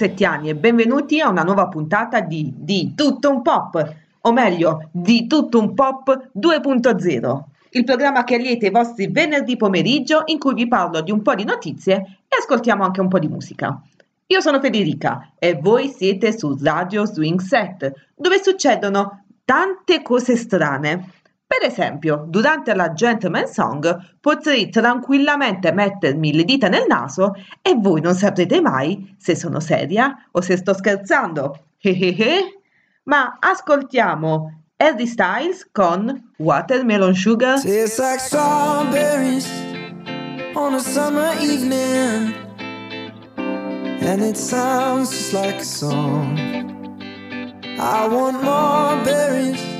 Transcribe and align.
salve 0.00 0.08
swingsettiani 0.08 0.48
e 0.48 0.56
benvenuti 0.56 1.20
a 1.20 1.28
una 1.28 1.42
nuova 1.42 1.68
puntata 1.68 2.20
di 2.20 2.52
Di 2.56 2.94
Tutto 2.94 3.30
un 3.30 3.42
Pop, 3.42 3.94
o 4.22 4.32
meglio, 4.32 4.88
Di 4.90 5.26
Tutto 5.26 5.58
un 5.58 5.74
Pop 5.74 6.30
2.0, 6.34 7.40
il 7.72 7.84
programma 7.84 8.24
che 8.24 8.36
allieta 8.36 8.66
i 8.66 8.70
vostri 8.70 9.08
venerdì 9.08 9.56
pomeriggio 9.56 10.22
in 10.26 10.38
cui 10.38 10.54
vi 10.54 10.66
parlo 10.66 11.02
di 11.02 11.10
un 11.10 11.20
po' 11.20 11.34
di 11.34 11.44
notizie 11.44 11.96
e 12.26 12.36
ascoltiamo 12.40 12.82
anche 12.82 13.00
un 13.00 13.08
po' 13.08 13.18
di 13.18 13.28
musica. 13.28 13.80
Io 14.26 14.40
sono 14.40 14.60
Federica 14.60 15.32
e 15.38 15.58
voi 15.60 15.88
siete 15.88 16.36
su 16.36 16.56
Radio 16.62 17.04
Swing 17.04 17.40
Set, 17.40 17.92
dove 18.14 18.42
succedono 18.42 19.24
tante 19.44 20.02
cose 20.02 20.36
strane. 20.36 21.12
Per 21.50 21.68
esempio, 21.68 22.26
durante 22.28 22.72
la 22.74 22.92
Gentleman 22.92 23.48
Song 23.48 24.14
potrei 24.20 24.68
tranquillamente 24.68 25.72
mettermi 25.72 26.32
le 26.32 26.44
dita 26.44 26.68
nel 26.68 26.84
naso 26.86 27.32
e 27.60 27.74
voi 27.74 28.00
non 28.00 28.14
saprete 28.14 28.60
mai 28.60 29.16
se 29.18 29.34
sono 29.34 29.58
seria 29.58 30.28
o 30.30 30.40
se 30.42 30.56
sto 30.56 30.72
scherzando. 30.72 31.64
Ma 33.02 33.36
ascoltiamo 33.40 34.62
Harry 34.76 35.08
Styles 35.08 35.68
con 35.72 36.30
Watermelon 36.36 37.14
Sugar. 37.14 37.60
Tastes 37.60 37.98
like 37.98 38.20
strawberries 38.20 39.50
on 40.54 40.74
a 40.74 40.80
summer 40.80 41.32
evening, 41.40 42.32
and 43.36 44.22
it 44.22 44.36
sounds 44.36 45.10
just 45.10 45.32
like 45.32 45.56
a 45.56 45.64
song. 45.64 46.38
I 47.76 48.06
want 48.06 48.40
more 48.40 49.02
berries 49.02 49.79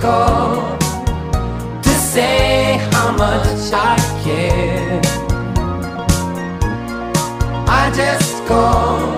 called 0.00 0.80
to 1.82 1.90
say 1.90 2.78
how 2.92 3.12
much 3.12 3.72
I 3.72 3.96
care. 4.22 5.00
I 7.68 7.92
just 7.94 8.46
to 8.46 9.15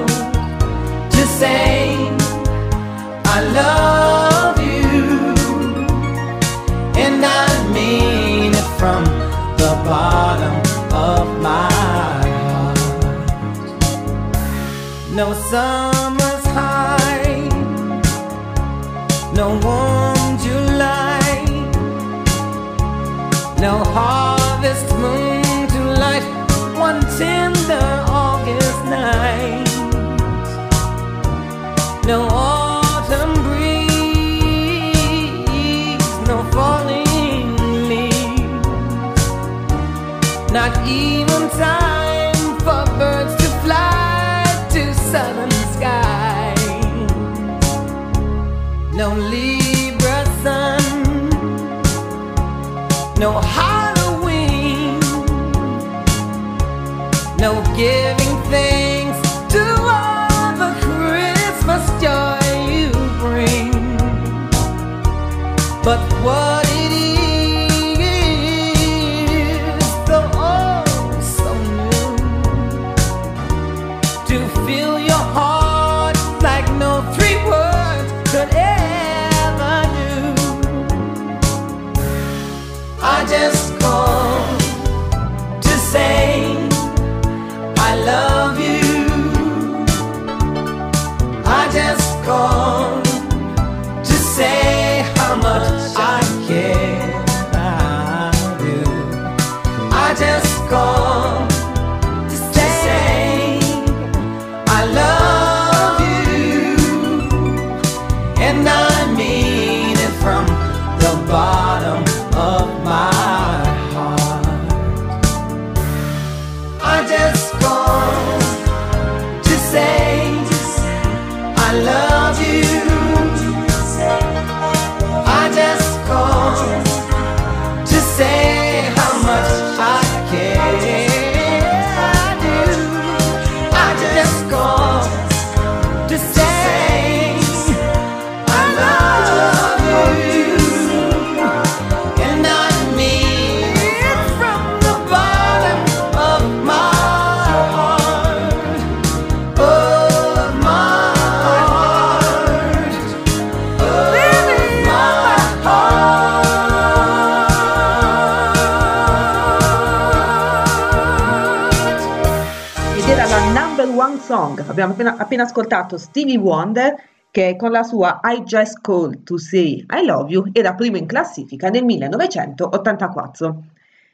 Abbiamo 164.79 164.93
appena, 164.93 165.17
appena 165.17 165.43
ascoltato 165.43 165.99
Stevie 165.99 166.39
Wonder 166.39 166.95
che 167.33 167.57
con 167.57 167.73
la 167.73 167.83
sua 167.83 168.21
I 168.23 168.43
Just 168.45 168.81
Called 168.81 169.25
to 169.25 169.37
Say 169.37 169.85
I 169.91 170.05
Love 170.05 170.31
You 170.31 170.51
era 170.53 170.75
primo 170.75 170.97
in 170.97 171.07
classifica 171.07 171.69
nel 171.69 171.85
1984. 171.85 173.65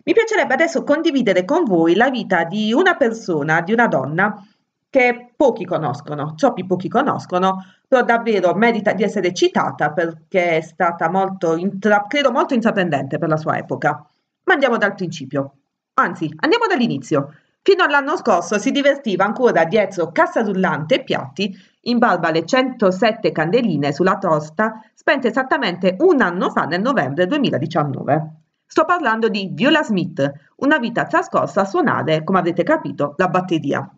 Mi 0.05 0.13
piacerebbe 0.15 0.55
adesso 0.55 0.83
condividere 0.83 1.45
con 1.45 1.65
voi 1.65 1.95
la 1.95 2.09
vita 2.09 2.45
di 2.45 2.73
una 2.73 2.97
persona, 2.97 3.61
di 3.61 3.75
una 3.75 3.89
donna 3.89 4.43
che 4.89 5.33
pochi 5.37 5.67
conoscono, 5.67 6.33
troppi 6.35 6.65
pochi 6.65 6.89
conoscono, 6.89 7.63
però 7.87 8.03
davvero 8.03 8.55
merita 8.55 8.95
di 8.95 9.03
essere 9.03 9.35
citata 9.35 9.91
perché 9.91 10.57
è 10.57 10.61
stata 10.63 11.11
molto, 11.11 11.57
intra- 11.57 12.07
credo 12.09 12.31
molto 12.31 12.55
intraprendente 12.55 13.19
per 13.19 13.29
la 13.29 13.37
sua 13.37 13.59
epoca. 13.59 14.03
Ma 14.45 14.55
andiamo 14.55 14.79
dal 14.79 14.95
principio, 14.95 15.57
anzi 15.93 16.33
andiamo 16.37 16.67
dall'inizio. 16.67 17.35
Fino 17.67 17.83
all'anno 17.83 18.15
scorso 18.19 18.59
si 18.59 18.71
divertiva 18.71 19.25
ancora 19.25 19.65
dietro 19.65 20.13
cassa 20.13 20.43
rullante 20.43 20.97
e 20.97 21.03
piatti 21.03 21.51
in 21.85 21.97
barba 21.97 22.29
alle 22.29 22.45
107 22.45 23.33
candeline 23.33 23.91
sulla 23.91 24.19
tosta 24.19 24.83
spente 24.93 25.29
esattamente 25.29 25.97
un 26.01 26.21
anno 26.21 26.51
fa 26.51 26.65
nel 26.65 26.83
novembre 26.83 27.27
2019. 27.27 28.33
Sto 28.67 28.85
parlando 28.85 29.31
di 29.31 29.49
Viola 29.51 29.83
Smith, 29.83 30.31
una 30.57 30.77
vita 30.77 31.07
trascorsa 31.07 31.63
a 31.63 31.65
suonare, 31.65 32.23
come 32.23 32.41
avrete 32.41 32.65
capito, 32.65 33.15
la 33.17 33.29
batteria. 33.29 33.91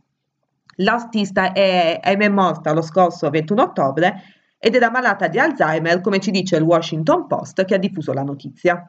L'artista 0.76 1.50
è, 1.50 1.98
ahimè 2.00 2.28
morta 2.28 2.72
lo 2.72 2.82
scorso 2.82 3.30
21 3.30 3.62
ottobre 3.62 4.14
ed 4.58 4.76
era 4.76 4.92
malata 4.92 5.26
di 5.26 5.40
Alzheimer, 5.40 6.00
come 6.00 6.20
ci 6.20 6.30
dice 6.30 6.54
il 6.54 6.62
Washington 6.62 7.26
Post 7.26 7.64
che 7.64 7.74
ha 7.74 7.78
diffuso 7.78 8.12
la 8.12 8.22
notizia. 8.22 8.88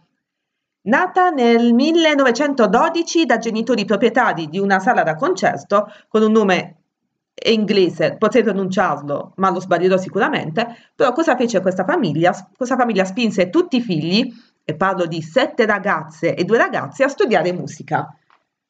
Nata 0.87 1.31
nel 1.31 1.73
1912 1.73 3.25
da 3.25 3.37
genitori 3.39 3.83
proprietari 3.83 4.47
di 4.47 4.57
una 4.57 4.79
sala 4.79 5.03
da 5.03 5.15
concerto 5.15 5.91
con 6.07 6.21
un 6.21 6.31
nome 6.31 6.75
inglese, 7.45 8.15
potrei 8.17 8.41
pronunciarlo, 8.41 9.33
ma 9.35 9.49
lo 9.49 9.59
sbaglierò 9.59 9.97
sicuramente, 9.97 10.65
però 10.95 11.11
cosa 11.11 11.35
fece 11.35 11.59
questa 11.59 11.83
famiglia? 11.83 12.33
Questa 12.55 12.77
famiglia 12.77 13.03
spinse 13.03 13.49
tutti 13.49 13.75
i 13.75 13.81
figli, 13.81 14.33
e 14.63 14.75
parlo 14.75 15.05
di 15.07 15.21
sette 15.21 15.65
ragazze 15.65 16.33
e 16.33 16.45
due 16.45 16.57
ragazzi, 16.57 17.03
a 17.03 17.09
studiare 17.09 17.51
musica. 17.51 18.15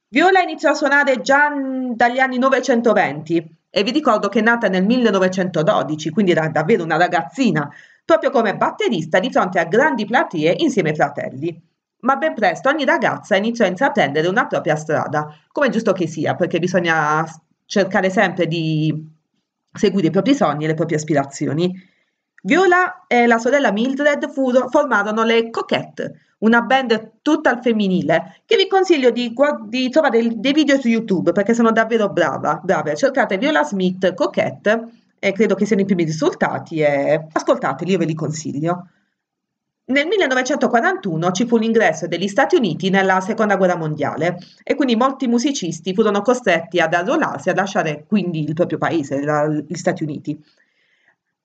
Viola 0.07 0.41
iniziò 0.41 0.71
a 0.71 0.73
suonare 0.73 1.21
già 1.21 1.51
dagli 1.93 2.17
anni 2.17 2.39
920 2.39 3.57
e 3.69 3.83
vi 3.83 3.91
ricordo 3.91 4.27
che 4.27 4.39
è 4.39 4.41
nata 4.41 4.67
nel 4.67 4.85
1912, 4.85 6.09
quindi 6.09 6.31
era 6.31 6.47
davvero 6.47 6.83
una 6.83 6.97
ragazzina, 6.97 7.69
proprio 8.03 8.31
come 8.31 8.57
batterista 8.57 9.19
di 9.19 9.29
fronte 9.31 9.59
a 9.59 9.65
grandi 9.65 10.05
platee 10.05 10.55
insieme 10.57 10.89
ai 10.89 10.95
fratelli. 10.95 11.61
Ma 11.99 12.15
ben 12.15 12.33
presto 12.35 12.69
ogni 12.69 12.85
ragazza 12.85 13.35
iniziò 13.35 13.65
a 13.65 13.69
intraprendere 13.69 14.27
una 14.27 14.45
propria 14.45 14.75
strada, 14.75 15.27
come 15.51 15.67
è 15.67 15.69
giusto 15.69 15.93
che 15.93 16.07
sia, 16.07 16.35
perché 16.35 16.59
bisogna 16.59 17.25
cercare 17.65 18.09
sempre 18.09 18.47
di 18.47 19.15
seguire 19.73 20.07
i 20.07 20.11
propri 20.11 20.35
sogni 20.35 20.65
e 20.65 20.67
le 20.67 20.73
proprie 20.75 20.97
aspirazioni. 20.97 21.71
Viola 22.43 23.05
e 23.07 23.25
la 23.25 23.39
sorella 23.39 23.71
Mildred 23.71 24.29
furo- 24.31 24.69
formarono 24.69 25.23
le 25.23 25.49
Coquette, 25.49 26.21
una 26.39 26.61
band 26.61 27.13
tutta 27.23 27.49
al 27.49 27.61
femminile, 27.61 28.41
che 28.45 28.55
vi 28.57 28.67
consiglio 28.67 29.09
di, 29.09 29.33
di 29.67 29.89
trovare 29.89 30.19
il- 30.19 30.39
dei 30.39 30.53
video 30.53 30.79
su 30.79 30.87
YouTube 30.87 31.31
perché 31.31 31.53
sono 31.55 31.71
davvero 31.71 32.09
brava, 32.09 32.59
brave. 32.63 32.95
Cercate 32.95 33.37
Viola 33.37 33.63
Smith 33.63 34.13
Coquette 34.13 34.83
e 35.19 35.31
credo 35.33 35.55
che 35.55 35.65
siano 35.65 35.81
i 35.81 35.85
primi 35.85 36.03
risultati 36.03 36.79
e 36.79 37.27
ascoltateli, 37.31 37.91
io 37.91 37.97
ve 37.97 38.05
li 38.05 38.13
consiglio. 38.13 38.87
Nel 39.89 40.05
1941 40.05 41.31
ci 41.31 41.45
fu 41.45 41.55
l'ingresso 41.57 42.07
degli 42.07 42.27
Stati 42.27 42.57
Uniti 42.57 42.89
nella 42.89 43.21
Seconda 43.21 43.55
Guerra 43.55 43.77
Mondiale 43.77 44.37
e 44.61 44.75
quindi 44.75 44.97
molti 44.97 45.27
musicisti 45.27 45.93
furono 45.93 46.21
costretti 46.21 46.81
ad 46.81 46.93
arruolarsi, 46.93 47.49
a 47.49 47.55
lasciare 47.55 48.03
quindi 48.05 48.43
il 48.43 48.53
proprio 48.53 48.77
paese, 48.77 49.23
la- 49.23 49.47
gli 49.47 49.75
Stati 49.75 50.03
Uniti. 50.03 50.37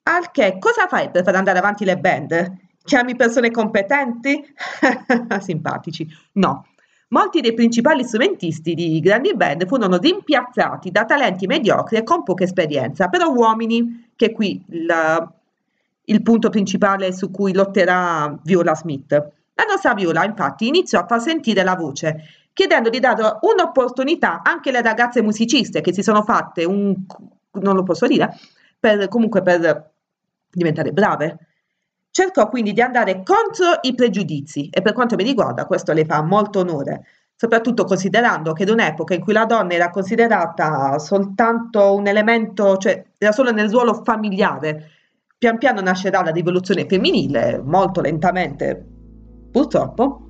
Al 0.04 0.32
che 0.32 0.56
cosa 0.58 0.88
fai 0.88 1.10
per 1.10 1.22
far 1.22 1.36
andare 1.36 1.58
avanti 1.58 1.84
le 1.84 1.96
band? 1.98 2.56
Chiami 2.82 3.14
persone 3.14 3.52
competenti? 3.52 4.44
Simpatici. 5.38 6.08
No. 6.32 6.66
Molti 7.10 7.40
dei 7.40 7.54
principali 7.54 8.02
strumentisti 8.02 8.74
di 8.74 8.98
grandi 8.98 9.36
band 9.36 9.68
furono 9.68 9.98
rimpiazzati 9.98 10.90
da 10.90 11.04
talenti 11.04 11.46
mediocri 11.46 11.98
e 11.98 12.02
con 12.02 12.24
poca 12.24 12.42
esperienza, 12.42 13.06
però 13.08 13.30
uomini, 13.30 14.10
che 14.16 14.32
qui 14.32 14.64
il, 14.70 14.86
il 16.04 16.22
punto 16.22 16.50
principale 16.50 17.12
su 17.12 17.30
cui 17.30 17.52
lotterà 17.52 18.36
Viola 18.42 18.74
Smith. 18.74 19.12
La 19.54 19.64
nostra 19.68 19.94
Viola, 19.94 20.24
infatti, 20.24 20.66
iniziò 20.66 21.00
a 21.00 21.06
far 21.06 21.20
sentire 21.20 21.62
la 21.62 21.76
voce, 21.76 22.24
chiedendo 22.52 22.88
di 22.88 23.00
dare 23.00 23.22
un'opportunità 23.40 24.42
anche 24.42 24.70
alle 24.70 24.82
ragazze 24.82 25.22
musiciste 25.22 25.80
che 25.80 25.92
si 25.92 26.02
sono 26.02 26.22
fatte 26.22 26.64
un, 26.64 26.94
non 27.52 27.74
lo 27.74 27.82
posso 27.82 28.06
dire, 28.06 28.34
per, 28.78 29.08
comunque 29.08 29.42
per 29.42 29.92
diventare 30.50 30.92
brave. 30.92 31.38
Cercò 32.10 32.48
quindi 32.48 32.72
di 32.72 32.82
andare 32.82 33.22
contro 33.22 33.78
i 33.82 33.94
pregiudizi 33.94 34.68
e 34.70 34.82
per 34.82 34.92
quanto 34.92 35.16
mi 35.16 35.22
riguarda 35.22 35.64
questo 35.64 35.92
le 35.92 36.04
fa 36.04 36.20
molto 36.22 36.58
onore, 36.58 37.06
soprattutto 37.34 37.84
considerando 37.84 38.52
che 38.52 38.64
in 38.64 38.70
un'epoca 38.70 39.14
in 39.14 39.22
cui 39.22 39.32
la 39.32 39.46
donna 39.46 39.72
era 39.72 39.88
considerata 39.88 40.98
soltanto 40.98 41.94
un 41.94 42.06
elemento, 42.06 42.76
cioè 42.76 43.02
era 43.16 43.32
solo 43.32 43.50
nel 43.50 43.70
ruolo 43.70 44.02
familiare. 44.04 44.90
Pian 45.42 45.58
piano 45.58 45.80
nascerà 45.80 46.22
la 46.22 46.30
rivoluzione 46.30 46.86
femminile, 46.86 47.60
molto 47.64 48.00
lentamente, 48.00 48.86
purtroppo, 49.50 50.20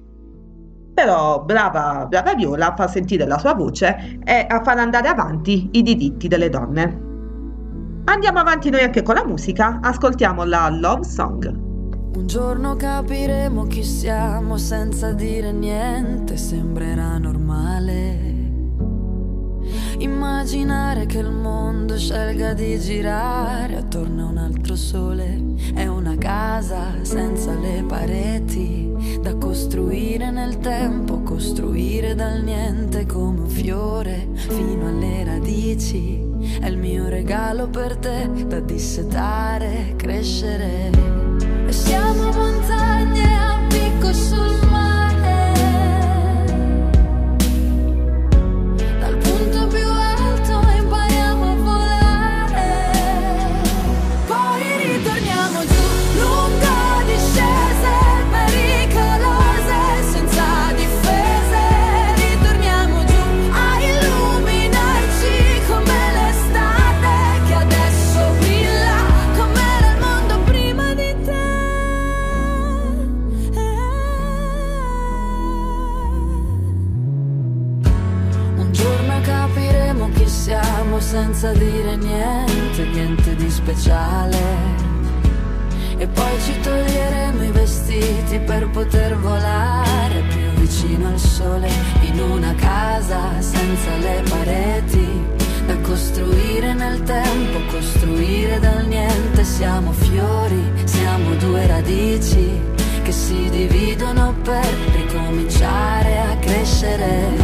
però 0.94 1.44
brava, 1.44 2.06
brava 2.08 2.32
Viola 2.32 2.72
a 2.72 2.74
far 2.74 2.88
sentire 2.88 3.26
la 3.26 3.36
sua 3.36 3.52
voce 3.52 4.20
e 4.24 4.46
a 4.48 4.62
far 4.62 4.78
andare 4.78 5.08
avanti 5.08 5.68
i 5.72 5.82
diritti 5.82 6.28
delle 6.28 6.48
donne. 6.48 6.84
Andiamo 8.06 8.38
avanti 8.38 8.70
noi 8.70 8.84
anche 8.84 9.02
con 9.02 9.16
la 9.16 9.26
musica, 9.26 9.80
ascoltiamo 9.82 10.44
la 10.44 10.70
Love 10.70 11.04
Song. 11.04 11.44
Un 12.16 12.26
giorno 12.26 12.74
capiremo 12.76 13.66
chi 13.66 13.84
siamo 13.84 14.56
senza 14.56 15.12
dire 15.12 15.52
niente, 15.52 16.38
sembrerà 16.38 17.18
normale. 17.18 18.51
Immaginare 19.98 21.06
che 21.06 21.18
il 21.18 21.30
mondo 21.30 21.96
scelga 21.96 22.54
di 22.54 22.78
girare 22.80 23.76
attorno 23.76 24.26
a 24.26 24.30
un 24.30 24.36
altro 24.38 24.74
sole 24.74 25.40
è 25.74 25.86
una 25.86 26.16
casa 26.16 26.92
senza 27.02 27.54
le 27.54 27.84
pareti 27.86 29.18
da 29.20 29.34
costruire 29.36 30.30
nel 30.30 30.58
tempo, 30.58 31.22
costruire 31.22 32.14
dal 32.14 32.42
niente 32.42 33.06
come 33.06 33.40
un 33.40 33.48
fiore 33.48 34.28
fino 34.34 34.88
alle 34.88 35.24
radici. 35.24 36.20
È 36.60 36.66
il 36.66 36.78
mio 36.78 37.08
regalo 37.08 37.68
per 37.68 37.96
te 37.96 38.28
da 38.46 38.60
dissetare, 38.60 39.94
crescere. 39.96 40.90
E 41.66 41.72
siamo 41.72 42.30
montagne 42.32 43.38
a 43.38 43.60
picco 43.68 44.12
sul 44.12 44.41
senza 81.12 81.52
dire 81.52 81.94
niente, 81.96 82.84
niente 82.86 83.34
di 83.34 83.50
speciale. 83.50 84.38
E 85.98 86.06
poi 86.06 86.40
ci 86.40 86.58
toglieremo 86.58 87.44
i 87.44 87.50
vestiti 87.50 88.38
per 88.38 88.70
poter 88.70 89.18
volare 89.18 90.22
più 90.30 90.48
vicino 90.62 91.08
al 91.08 91.18
sole 91.18 91.68
in 92.00 92.18
una 92.18 92.54
casa 92.54 93.38
senza 93.40 93.94
le 93.98 94.22
pareti. 94.26 95.06
Da 95.66 95.76
costruire 95.82 96.72
nel 96.72 97.02
tempo, 97.02 97.58
costruire 97.70 98.58
dal 98.58 98.86
niente. 98.86 99.44
Siamo 99.44 99.92
fiori, 99.92 100.62
siamo 100.84 101.34
due 101.34 101.66
radici 101.66 102.58
che 103.02 103.12
si 103.12 103.50
dividono 103.50 104.34
per 104.42 104.66
ricominciare 104.94 106.20
a 106.20 106.36
crescere. 106.38 107.36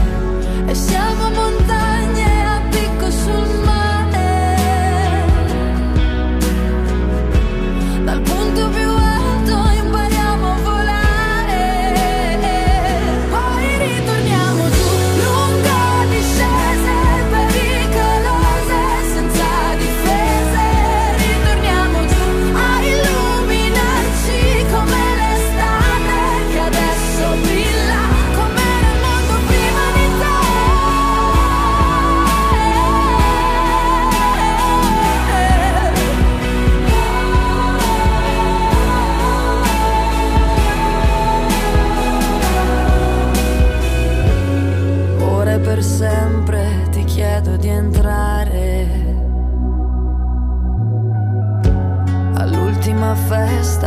E 0.67 0.75
siamo 0.75 1.29
montagne 1.29 1.88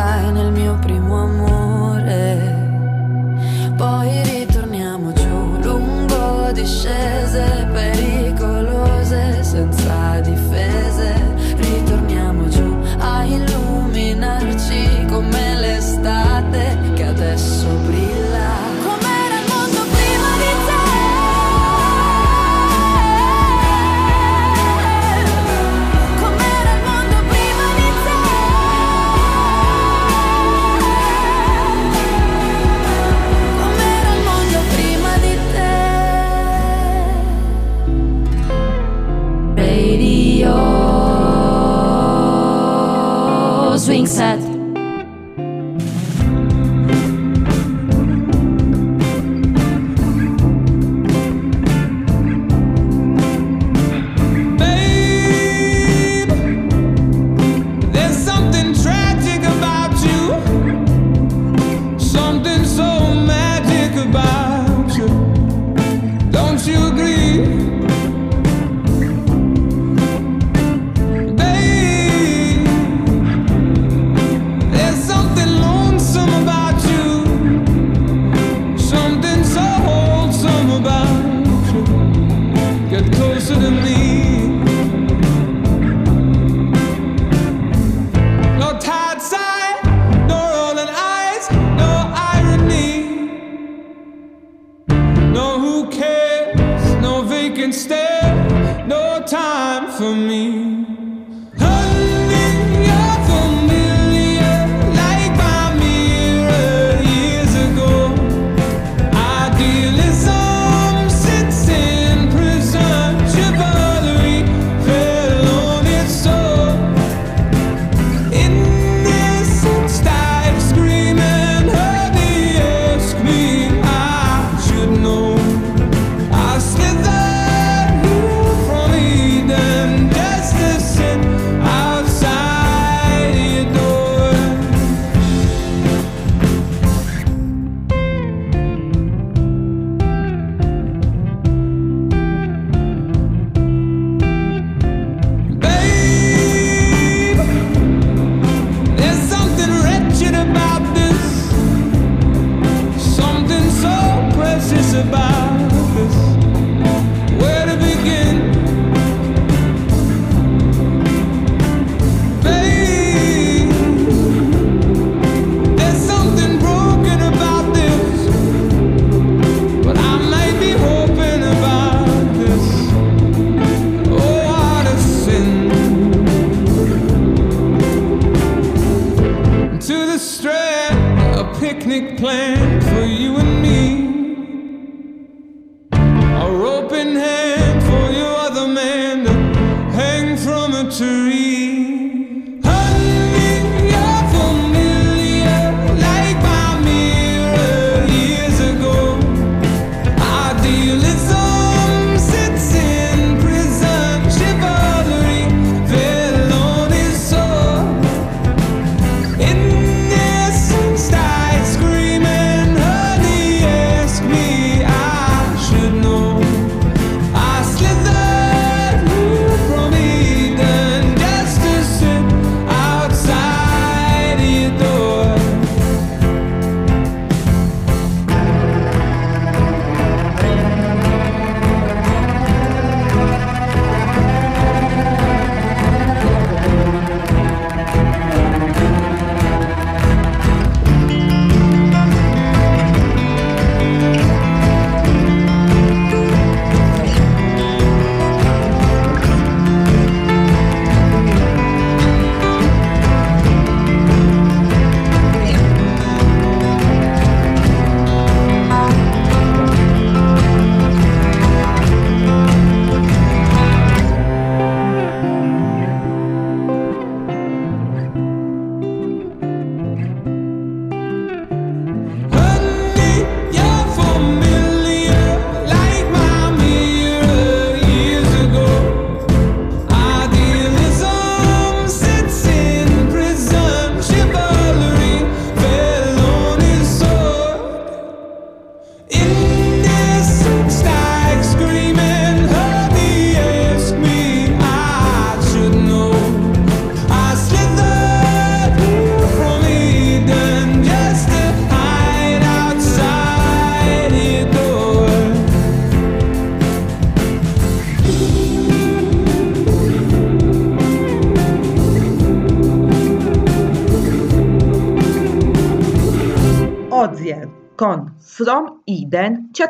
festa 0.02 0.22
e 0.28 0.32
nel 0.32 0.52
mio 0.52 0.76
primo 0.80 1.22
amore. 1.22 1.61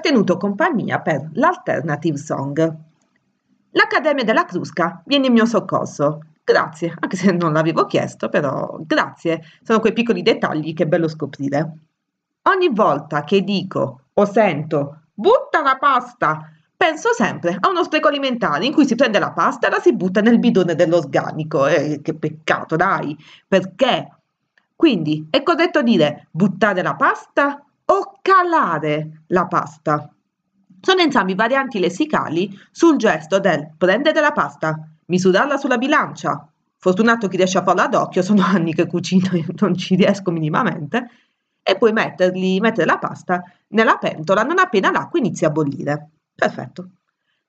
Tenuto 0.01 0.35
compagnia 0.35 0.99
per 0.99 1.29
l'Alternative 1.33 2.17
Song. 2.17 2.75
L'Accademia 3.69 4.25
della 4.25 4.43
Crusca 4.43 5.01
viene 5.05 5.27
in 5.27 5.33
mio 5.33 5.45
soccorso. 5.45 6.25
Grazie, 6.43 6.93
anche 6.99 7.15
se 7.15 7.31
non 7.31 7.53
l'avevo 7.53 7.85
chiesto, 7.85 8.27
però 8.27 8.77
grazie. 8.81 9.41
Sono 9.63 9.79
quei 9.79 9.93
piccoli 9.93 10.21
dettagli 10.21 10.73
che 10.73 10.83
è 10.83 10.87
bello 10.87 11.07
scoprire. 11.07 11.77
Ogni 12.43 12.69
volta 12.69 13.23
che 13.23 13.41
dico 13.41 14.01
o 14.13 14.25
sento 14.25 15.03
butta 15.13 15.61
la 15.61 15.77
pasta, 15.79 16.51
penso 16.75 17.13
sempre 17.13 17.55
a 17.57 17.69
uno 17.69 17.83
spreco 17.83 18.07
alimentare 18.07 18.65
in 18.65 18.73
cui 18.73 18.85
si 18.85 18.95
prende 18.95 19.19
la 19.19 19.31
pasta 19.31 19.67
e 19.67 19.69
la 19.69 19.79
si 19.79 19.93
butta 19.93 20.19
nel 20.19 20.39
bidone 20.39 20.75
dell'organico. 20.75 21.67
Eh, 21.67 22.01
che 22.01 22.15
peccato, 22.15 22.75
dai! 22.75 23.15
Perché? 23.47 24.09
Quindi 24.75 25.27
è 25.29 25.43
corretto 25.43 25.83
dire 25.83 26.27
buttare 26.31 26.81
la 26.81 26.95
pasta 26.95 27.63
o 27.91 28.19
calare 28.21 29.23
la 29.27 29.47
pasta? 29.47 30.09
Sono 30.79 31.01
entrambi 31.01 31.35
varianti 31.35 31.79
lessicali 31.79 32.57
sul 32.71 32.95
gesto 32.95 33.39
del 33.39 33.73
prendere 33.77 34.19
la 34.21 34.31
pasta, 34.31 34.87
misurarla 35.05 35.57
sulla 35.57 35.77
bilancia. 35.77 36.47
Fortunato 36.77 37.27
chi 37.27 37.37
riesce 37.37 37.57
a 37.57 37.63
farla 37.63 37.83
ad 37.83 37.93
occhio, 37.93 38.23
sono 38.23 38.41
anni 38.47 38.73
che 38.73 38.87
cucino 38.87 39.31
e 39.33 39.45
non 39.59 39.75
ci 39.75 39.95
riesco 39.95 40.31
minimamente. 40.31 41.09
E 41.61 41.77
poi 41.77 41.91
metterli, 41.91 42.59
mettere 42.59 42.87
la 42.87 42.97
pasta 42.97 43.43
nella 43.67 43.97
pentola 43.97 44.43
non 44.43 44.57
appena 44.57 44.89
l'acqua 44.89 45.19
inizia 45.19 45.49
a 45.49 45.51
bollire. 45.51 46.09
Perfetto. 46.33 46.89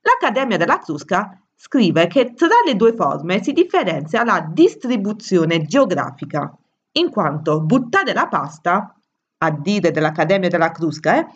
L'Accademia 0.01 0.59
della 0.59 0.79
Crusca 0.81 1.41
scrive 1.55 2.09
che 2.09 2.35
tra 2.35 2.49
le 2.67 2.75
due 2.75 2.93
forme 2.93 3.43
si 3.43 3.53
differenzia 3.53 4.25
la 4.25 4.45
distribuzione 4.47 5.65
geografica, 5.65 6.55
in 6.93 7.11
quanto 7.11 7.61
buttare 7.63 8.13
la 8.13 8.27
pasta, 8.27 8.95
a 9.43 9.51
dire 9.51 9.91
dell'Accademia 9.91 10.49
della 10.49 10.71
Crusca, 10.71 11.19
eh, 11.19 11.27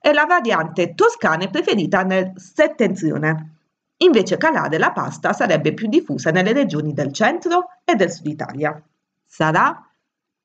è 0.00 0.12
la 0.12 0.24
variante 0.24 0.94
toscana 0.94 1.46
preferita 1.46 2.02
nel 2.02 2.32
settentrione. 2.34 3.56
Invece 3.98 4.36
calare 4.36 4.78
la 4.78 4.90
pasta 4.90 5.32
sarebbe 5.32 5.72
più 5.72 5.86
diffusa 5.88 6.30
nelle 6.32 6.52
regioni 6.52 6.92
del 6.92 7.12
centro 7.12 7.68
e 7.84 7.94
del 7.94 8.10
sud 8.10 8.26
Italia. 8.26 8.82
Sarà, 9.24 9.88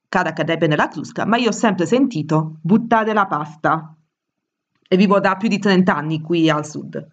cara 0.07 0.29
Accademia 0.29 0.67
della 0.67 0.87
Crusca, 0.87 1.25
ma 1.25 1.37
io 1.37 1.49
ho 1.49 1.53
sempre 1.53 1.87
sentito 1.87 2.57
buttare 2.61 3.13
la 3.13 3.25
pasta. 3.25 3.95
E 4.87 4.95
vivo 4.95 5.19
da 5.19 5.35
più 5.37 5.49
di 5.49 5.57
30 5.57 5.95
anni 5.95 6.21
qui 6.21 6.49
al 6.51 6.65
sud. 6.65 7.03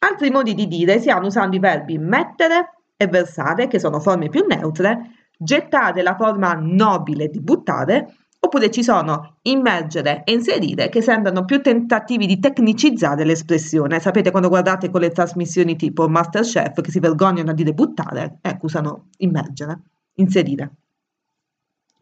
Altri 0.00 0.30
modi 0.30 0.54
di 0.54 0.68
dire 0.68 1.00
si 1.00 1.08
hanno 1.08 1.26
usando 1.26 1.56
i 1.56 1.60
verbi 1.60 1.96
mettere 1.96 2.74
e 2.94 3.06
versare, 3.06 3.68
che 3.68 3.78
sono 3.78 4.00
forme 4.00 4.28
più 4.28 4.44
neutre, 4.46 5.28
gettare 5.38 6.02
la 6.02 6.14
forma 6.14 6.52
nobile 6.52 7.28
di 7.28 7.40
buttare, 7.40 8.14
oppure 8.46 8.70
ci 8.70 8.82
sono 8.82 9.36
immergere 9.42 10.22
e 10.24 10.32
inserire, 10.32 10.88
che 10.88 11.02
sembrano 11.02 11.44
più 11.44 11.60
tentativi 11.60 12.26
di 12.26 12.38
tecnicizzare 12.38 13.24
l'espressione. 13.24 14.00
Sapete 14.00 14.30
quando 14.30 14.48
guardate 14.48 14.90
con 14.90 15.00
le 15.00 15.10
trasmissioni 15.10 15.76
tipo 15.76 16.08
Masterchef 16.08 16.80
che 16.80 16.90
si 16.90 16.98
vergognano 16.98 17.50
a 17.50 17.54
dire 17.54 17.72
buttare, 17.72 18.38
ecco, 18.40 18.66
usano 18.66 19.08
immergere, 19.18 19.80
inserire. 20.14 20.70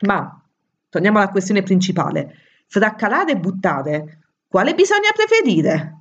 Ma 0.06 0.42
torniamo 0.88 1.18
alla 1.18 1.30
questione 1.30 1.62
principale. 1.62 2.36
Fra 2.66 2.94
calare 2.94 3.32
e 3.32 3.36
buttare, 3.36 4.18
quale 4.46 4.74
bisogna 4.74 5.10
preferire? 5.14 5.98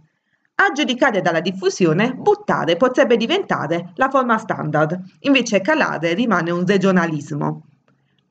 A 0.56 0.72
giudicare 0.72 1.22
dalla 1.22 1.40
diffusione, 1.40 2.14
buttare 2.14 2.78
potrebbe 2.78 3.18
diventare 3.18 3.92
la 3.96 4.10
forma 4.10 4.38
standard, 4.38 5.00
invece 5.22 5.62
calare 5.62 6.14
rimane 6.14 6.52
un 6.52 6.66
regionalismo. 6.66 7.64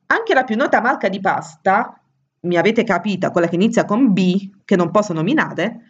Anche 0.07 0.33
la 0.33 0.43
più 0.43 0.55
nota 0.55 0.79
marca 0.79 1.09
di 1.09 1.19
pasta, 1.19 2.02
mi 2.43 2.57
avete 2.57 2.83
capita, 2.83 3.31
quella 3.31 3.47
che 3.47 3.55
inizia 3.55 3.85
con 3.85 4.13
B, 4.13 4.51
che 4.65 4.75
non 4.75 4.91
posso 4.91 5.13
nominare, 5.13 5.81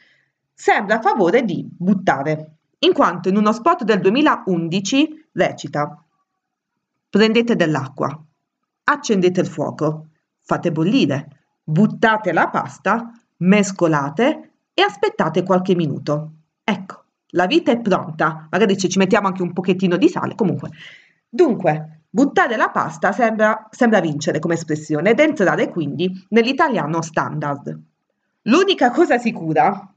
sembra 0.53 0.97
a 0.97 1.01
favore 1.01 1.43
di 1.43 1.67
buttare, 1.69 2.57
in 2.79 2.93
quanto 2.93 3.29
in 3.29 3.37
uno 3.37 3.51
spot 3.51 3.83
del 3.83 3.99
2011 3.99 5.29
recita 5.33 6.03
Prendete 7.09 7.55
dell'acqua, 7.55 8.19
accendete 8.85 9.39
il 9.41 9.45
fuoco, 9.45 10.07
fate 10.41 10.71
bollire, 10.71 11.45
buttate 11.63 12.31
la 12.31 12.49
pasta, 12.49 13.11
mescolate 13.37 14.51
e 14.73 14.81
aspettate 14.81 15.43
qualche 15.43 15.75
minuto. 15.75 16.31
Ecco, 16.63 17.03
la 17.27 17.45
vita 17.45 17.71
è 17.71 17.79
pronta, 17.79 18.47
magari 18.49 18.77
ci 18.77 18.97
mettiamo 18.97 19.27
anche 19.27 19.43
un 19.43 19.53
pochettino 19.53 19.95
di 19.95 20.09
sale, 20.09 20.33
comunque. 20.33 20.71
Dunque, 21.29 22.02
buttare 22.13 22.57
la 22.57 22.69
pasta 22.69 23.11
sembra, 23.11 23.67
sembra 23.71 23.99
vincere 23.99 24.37
come 24.37 24.53
espressione 24.53 25.09
ed 25.09 25.19
entrare 25.19 25.69
quindi 25.69 26.11
nell'italiano 26.29 27.01
standard. 27.01 27.75
L'unica 28.43 28.91
cosa 28.91 29.17
sicura 29.17 29.91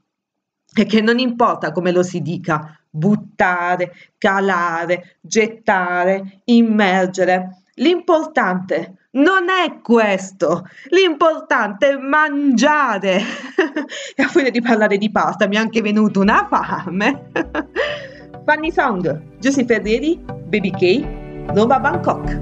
è 0.72 0.86
che 0.86 1.02
non 1.02 1.18
importa 1.18 1.72
come 1.72 1.92
lo 1.92 2.02
si 2.02 2.22
dica, 2.22 2.74
buttare, 2.88 3.92
calare, 4.16 5.18
gettare, 5.20 6.40
immergere, 6.44 7.60
L'importante 7.78 9.08
non 9.12 9.50
è 9.50 9.82
questo, 9.82 10.64
l'importante 10.88 11.90
è 11.90 11.96
mangiare. 11.96 13.20
e 14.16 14.22
a 14.22 14.28
furia 14.28 14.50
di 14.50 14.62
parlare 14.62 14.96
di 14.96 15.10
pasta 15.10 15.46
mi 15.46 15.56
è 15.56 15.58
anche 15.58 15.82
venuta 15.82 16.20
una 16.20 16.46
fame. 16.48 17.32
Funny 18.46 18.72
Song, 18.72 19.38
Giussi 19.38 19.66
Ferreri, 19.66 20.18
Baby 20.46 20.70
K, 20.70 21.25
Roma 21.54 21.78
Bangkok. 21.78 22.38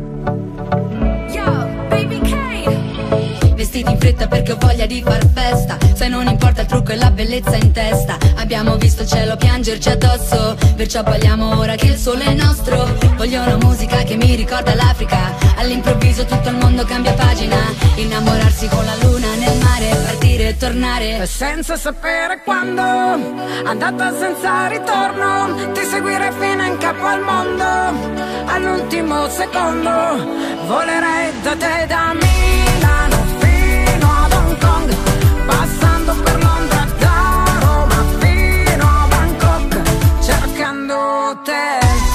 Vestiti 3.55 3.91
in 3.91 3.99
fretta 3.99 4.27
perché 4.27 4.53
ho 4.53 4.57
voglia 4.59 4.87
di 4.87 5.03
far 5.03 5.25
festa. 5.33 5.79
Se 5.95 6.09
non 6.09 6.27
importa 6.27 6.63
il 6.63 6.67
trucco 6.67 6.93
e 6.93 6.97
la 6.97 7.11
bellezza 7.11 7.57
in 7.57 7.73
testa. 7.73 8.17
Abbiamo 8.37 8.77
visto 8.77 9.03
il 9.03 9.09
cielo 9.09 9.37
piangerci 9.37 9.89
addosso 9.89 10.57
Perciò 10.77 11.03
balliamo 11.03 11.59
ora 11.59 11.77
che 11.77 11.87
il 11.87 11.97
sole 11.97 12.25
è 12.25 12.35
nostro. 12.35 12.87
Voglio 13.17 13.43
una 13.43 13.57
musica 13.57 14.03
che 14.03 14.17
mi 14.17 14.35
ricorda 14.35 14.75
l'Africa. 14.75 15.33
All'improvviso 15.57 16.25
tutto 16.25 16.49
il 16.49 16.57
mondo 16.57 16.85
cambia 16.85 17.13
pagina. 17.15 17.57
Innamorarsi 17.95 18.69
con 18.69 18.85
la 18.85 18.95
luna 19.03 19.24
nel 19.45 19.59
mare 19.59 19.89
Partire 20.05 20.49
e 20.49 20.57
tornare. 20.57 21.27
Senza 21.27 21.77
sapere 21.77 22.41
quando, 22.45 22.83
andata 23.65 24.17
senza 24.19 24.67
ritorno, 24.69 25.73
ti 25.73 25.85
seguirei 25.85 26.33
fino 26.33 26.65
in 26.65 26.77
capo 26.79 27.07
al 27.07 27.21
mondo, 27.21 27.65
all'ultimo 28.47 29.29
secondo, 29.29 29.91
volerei 30.67 31.33
da 31.43 31.57
te 31.57 31.87
da 31.87 32.15
Milano 32.15 33.17
fino 33.39 34.07
ad 34.25 34.33
Hong 34.33 34.59
Kong, 34.59 34.95
passando 35.47 36.13
per 36.23 36.43
Londra 36.43 36.87
fino 38.19 38.85
a 38.85 39.07
Bangkok, 39.09 40.23
cercando 40.23 41.39
te. 41.45 42.14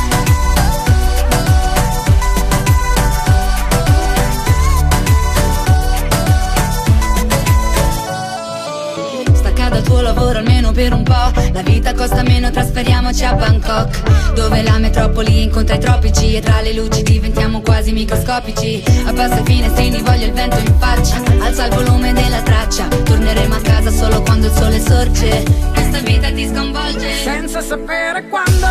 Lavoro 10.20 10.40
almeno 10.40 10.72
per 10.74 10.94
un 10.94 11.04
po' 11.04 11.32
La 11.54 11.62
vita 11.62 11.94
costa 11.94 12.22
meno, 12.24 12.52
trasferiamoci 12.52 13.24
a 13.24 13.34
Bangkok 13.34 14.34
Dove 14.34 14.62
la 14.62 14.78
metropoli 14.78 15.44
incontra 15.44 15.76
i 15.76 15.80
tropici 15.80 16.36
E 16.36 16.42
tra 16.42 16.60
le 16.62 16.74
luci 16.74 17.04
diventiamo 17.04 17.62
quasi 17.62 17.92
microscopici. 17.92 18.84
Abbassa 19.06 19.40
i 19.40 19.44
finestrini, 19.46 20.02
voglio 20.02 20.26
il 20.26 20.34
vento 20.34 20.58
in 20.58 20.74
faccia. 20.78 21.22
Alza 21.42 21.66
il 21.66 21.74
volume 21.74 22.14
della 22.14 22.42
traccia 22.42 22.88
Torneremo 22.88 23.56
a 23.56 23.62
casa 23.62 23.92
solo 23.92 24.22
quando 24.22 24.48
il 24.48 24.54
sole 24.54 24.80
sorge. 24.82 25.44
Questa 25.74 26.00
vita 26.00 26.32
ti 26.32 26.48
sconvolge. 26.48 27.14
Senza 27.24 27.62
sapere 27.62 28.28
quando, 28.28 28.68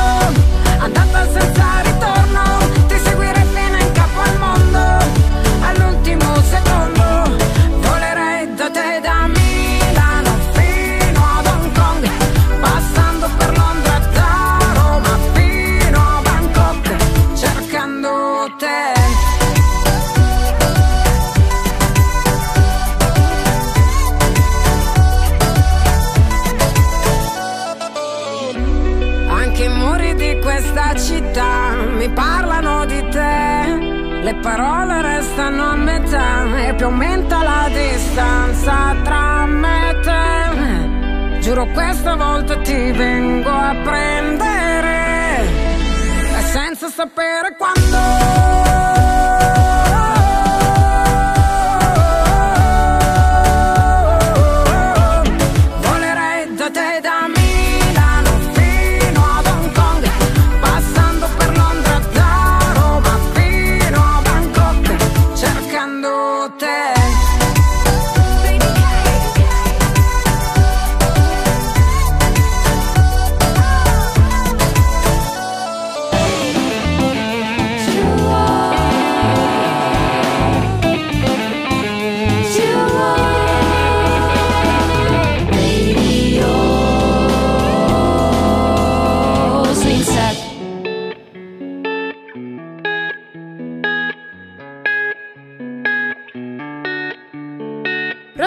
andata 0.78 1.26
senza 1.32 1.80
ritorno, 1.82 2.86
ti 2.86 2.94
seguirei 3.02 3.44
fino 3.54 3.76
in 3.78 3.92
capo 3.92 4.20
al 4.20 4.38
mondo, 4.38 4.78
all'ultimo 5.60 6.34
secondo, 6.42 7.36
volerei 7.80 8.54
da 8.54 8.70
te 8.70 9.00
da 9.02 9.26
Milano 9.26 9.37
aumenta 36.88 37.42
la 37.42 37.68
distanza 37.68 38.96
tra 39.04 39.46
me 39.46 39.90
e 39.90 40.00
te. 40.00 41.40
Giuro 41.40 41.66
questa 41.72 42.16
volta 42.16 42.56
ti 42.62 42.90
vengo 42.92 43.50
a 43.50 43.74
prendere 43.84 44.96
senza 46.52 46.88
sapere 46.88 47.54
quando. 47.56 48.57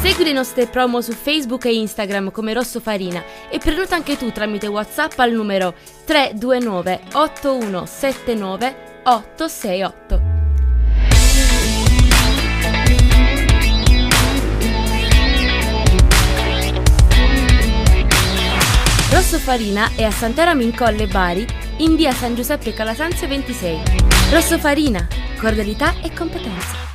Segui 0.00 0.24
le 0.24 0.32
nostre 0.32 0.66
promo 0.66 1.02
su 1.02 1.12
Facebook 1.12 1.66
e 1.66 1.74
Instagram 1.74 2.30
come 2.30 2.54
Rosso 2.54 2.80
Farina 2.80 3.22
e 3.50 3.58
prenota 3.58 3.96
anche 3.96 4.16
tu 4.16 4.32
tramite 4.32 4.66
WhatsApp 4.66 5.18
al 5.18 5.30
numero 5.30 5.74
329 6.06 7.00
8179 7.12 8.76
868. 9.04 10.22
Rosso 19.10 19.38
Farina 19.38 19.90
è 19.94 20.04
a 20.04 20.10
Santeramo 20.10 20.62
in 20.62 20.74
Colle 20.74 21.08
Bari 21.08 21.46
in 21.78 21.94
via 21.94 22.12
San 22.12 22.34
Giuseppe 22.34 22.72
Calasanzio 22.72 23.28
26. 23.28 23.82
Rosso 24.30 24.58
Farina, 24.58 25.06
cordialità 25.38 25.92
e 26.00 26.10
competenza. 26.14 26.89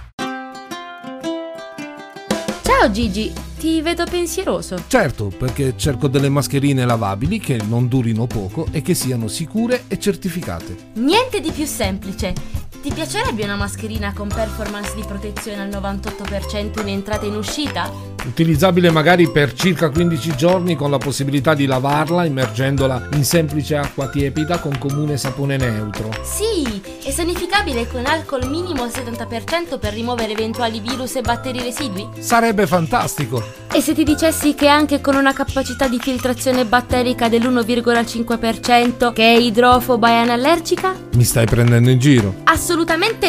Ciao 2.86 2.94
Gigi, 2.94 3.34
ti 3.58 3.82
vedo 3.82 4.04
pensieroso. 4.06 4.78
Certo, 4.86 5.34
perché 5.36 5.74
cerco 5.76 6.08
delle 6.08 6.30
mascherine 6.30 6.86
lavabili 6.86 7.40
che 7.40 7.60
non 7.68 7.88
durino 7.88 8.28
poco 8.28 8.68
e 8.70 8.84
che 8.84 8.94
siano 8.94 9.28
sicure 9.28 9.86
e 9.88 9.98
certificate. 9.98 10.92
Niente 10.94 11.40
di 11.40 11.50
più 11.50 11.66
semplice. 11.66 12.65
Ti 12.86 12.94
piacerebbe 12.94 13.44
una 13.44 13.56
mascherina 13.56 14.14
con 14.14 14.28
performance 14.28 14.94
di 14.94 15.04
protezione 15.08 15.64
al 15.64 15.70
98% 15.70 16.82
in 16.82 16.90
entrata 16.90 17.26
e 17.26 17.30
in 17.30 17.36
uscita? 17.36 17.90
Utilizzabile 18.28 18.92
magari 18.92 19.28
per 19.28 19.54
circa 19.54 19.90
15 19.90 20.36
giorni 20.36 20.76
con 20.76 20.92
la 20.92 21.00
possibilità 21.00 21.56
di 21.56 21.66
lavarla 21.66 22.26
immergendola 22.26 23.10
in 23.14 23.26
semplice 23.26 23.76
acqua 23.76 24.08
tiepida 24.08 24.60
con 24.60 24.78
comune 24.78 25.18
sapone 25.18 25.58
neutro. 25.58 26.12
Sì, 26.24 26.80
e 27.04 27.12
sanificabile 27.12 27.88
con 27.88 28.06
alcol 28.06 28.48
minimo 28.48 28.84
al 28.84 28.90
70% 28.90 29.80
per 29.80 29.94
rimuovere 29.94 30.34
eventuali 30.34 30.80
virus 30.80 31.16
e 31.16 31.22
batteri 31.22 31.62
residui? 31.62 32.08
Sarebbe 32.20 32.68
fantastico! 32.68 33.64
E 33.72 33.82
se 33.82 33.94
ti 33.94 34.04
dicessi 34.04 34.54
che 34.56 34.68
anche 34.68 35.02
con 35.02 35.16
una 35.16 35.34
capacità 35.34 35.88
di 35.88 36.00
filtrazione 36.00 36.66
batterica 36.66 37.30
dell'1,5% 37.30 39.12
che 39.12 39.24
è 39.24 39.38
idrofoba 39.38 40.10
e 40.10 40.14
anallergica? 40.14 40.96
Mi 41.16 41.24
stai 41.24 41.46
prendendo 41.46 41.90
in 41.90 42.00
giro? 42.00 42.36
Assolutamente 42.46 42.75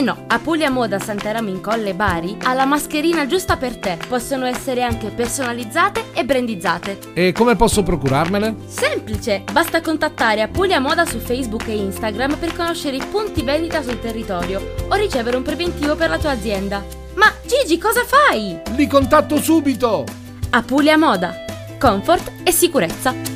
no! 0.00 0.24
A 0.26 0.38
Puglia 0.38 0.70
Moda 0.70 0.98
Santeramo 0.98 1.48
in 1.48 1.60
Colle 1.60 1.94
Bari 1.94 2.36
ha 2.42 2.52
la 2.52 2.64
mascherina 2.64 3.26
giusta 3.26 3.56
per 3.56 3.76
te. 3.76 3.96
Possono 4.08 4.44
essere 4.44 4.82
anche 4.82 5.10
personalizzate 5.10 6.06
e 6.14 6.24
brandizzate. 6.24 6.98
E 7.14 7.32
come 7.32 7.54
posso 7.54 7.82
procurarmele? 7.82 8.56
Semplice! 8.66 9.44
Basta 9.52 9.80
contattare 9.80 10.42
Apulia 10.42 10.80
Moda 10.80 11.06
su 11.06 11.18
Facebook 11.18 11.68
e 11.68 11.76
Instagram 11.76 12.36
per 12.38 12.54
conoscere 12.54 12.96
i 12.96 13.04
punti 13.08 13.42
vendita 13.42 13.82
sul 13.82 14.00
territorio 14.00 14.74
o 14.88 14.94
ricevere 14.94 15.36
un 15.36 15.42
preventivo 15.42 15.94
per 15.94 16.10
la 16.10 16.18
tua 16.18 16.30
azienda. 16.30 16.84
Ma 17.14 17.32
Gigi, 17.46 17.78
cosa 17.78 18.04
fai? 18.04 18.60
Li 18.74 18.86
contatto 18.88 19.40
subito! 19.40 20.04
Apulia 20.50 20.98
Moda. 20.98 21.44
comfort 21.78 22.32
e 22.42 22.52
sicurezza. 22.52 23.35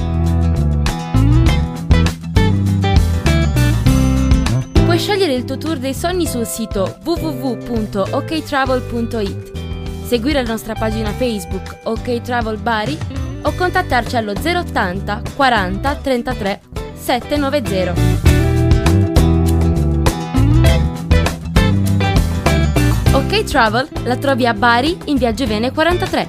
Puoi 4.91 5.01
scegliere 5.01 5.31
il 5.31 5.45
tuo 5.45 5.57
tour 5.57 5.77
dei 5.77 5.93
sogni 5.93 6.27
sul 6.27 6.45
sito 6.45 6.97
www.oktravel.it, 7.05 9.51
seguire 10.05 10.43
la 10.43 10.49
nostra 10.49 10.73
pagina 10.73 11.11
Facebook 11.11 11.77
OK 11.83 12.19
Travel 12.19 12.57
Bari 12.57 12.97
o 13.43 13.53
contattarci 13.53 14.17
allo 14.17 14.33
080 14.33 15.21
40 15.33 15.95
33 15.95 16.61
790. 16.93 17.93
Ok 23.13 23.43
Travel 23.45 23.87
la 24.03 24.17
trovi 24.17 24.45
a 24.45 24.53
Bari 24.53 24.97
in 25.05 25.15
Viaggio 25.15 25.47
Vene 25.47 25.71
43. 25.71 26.27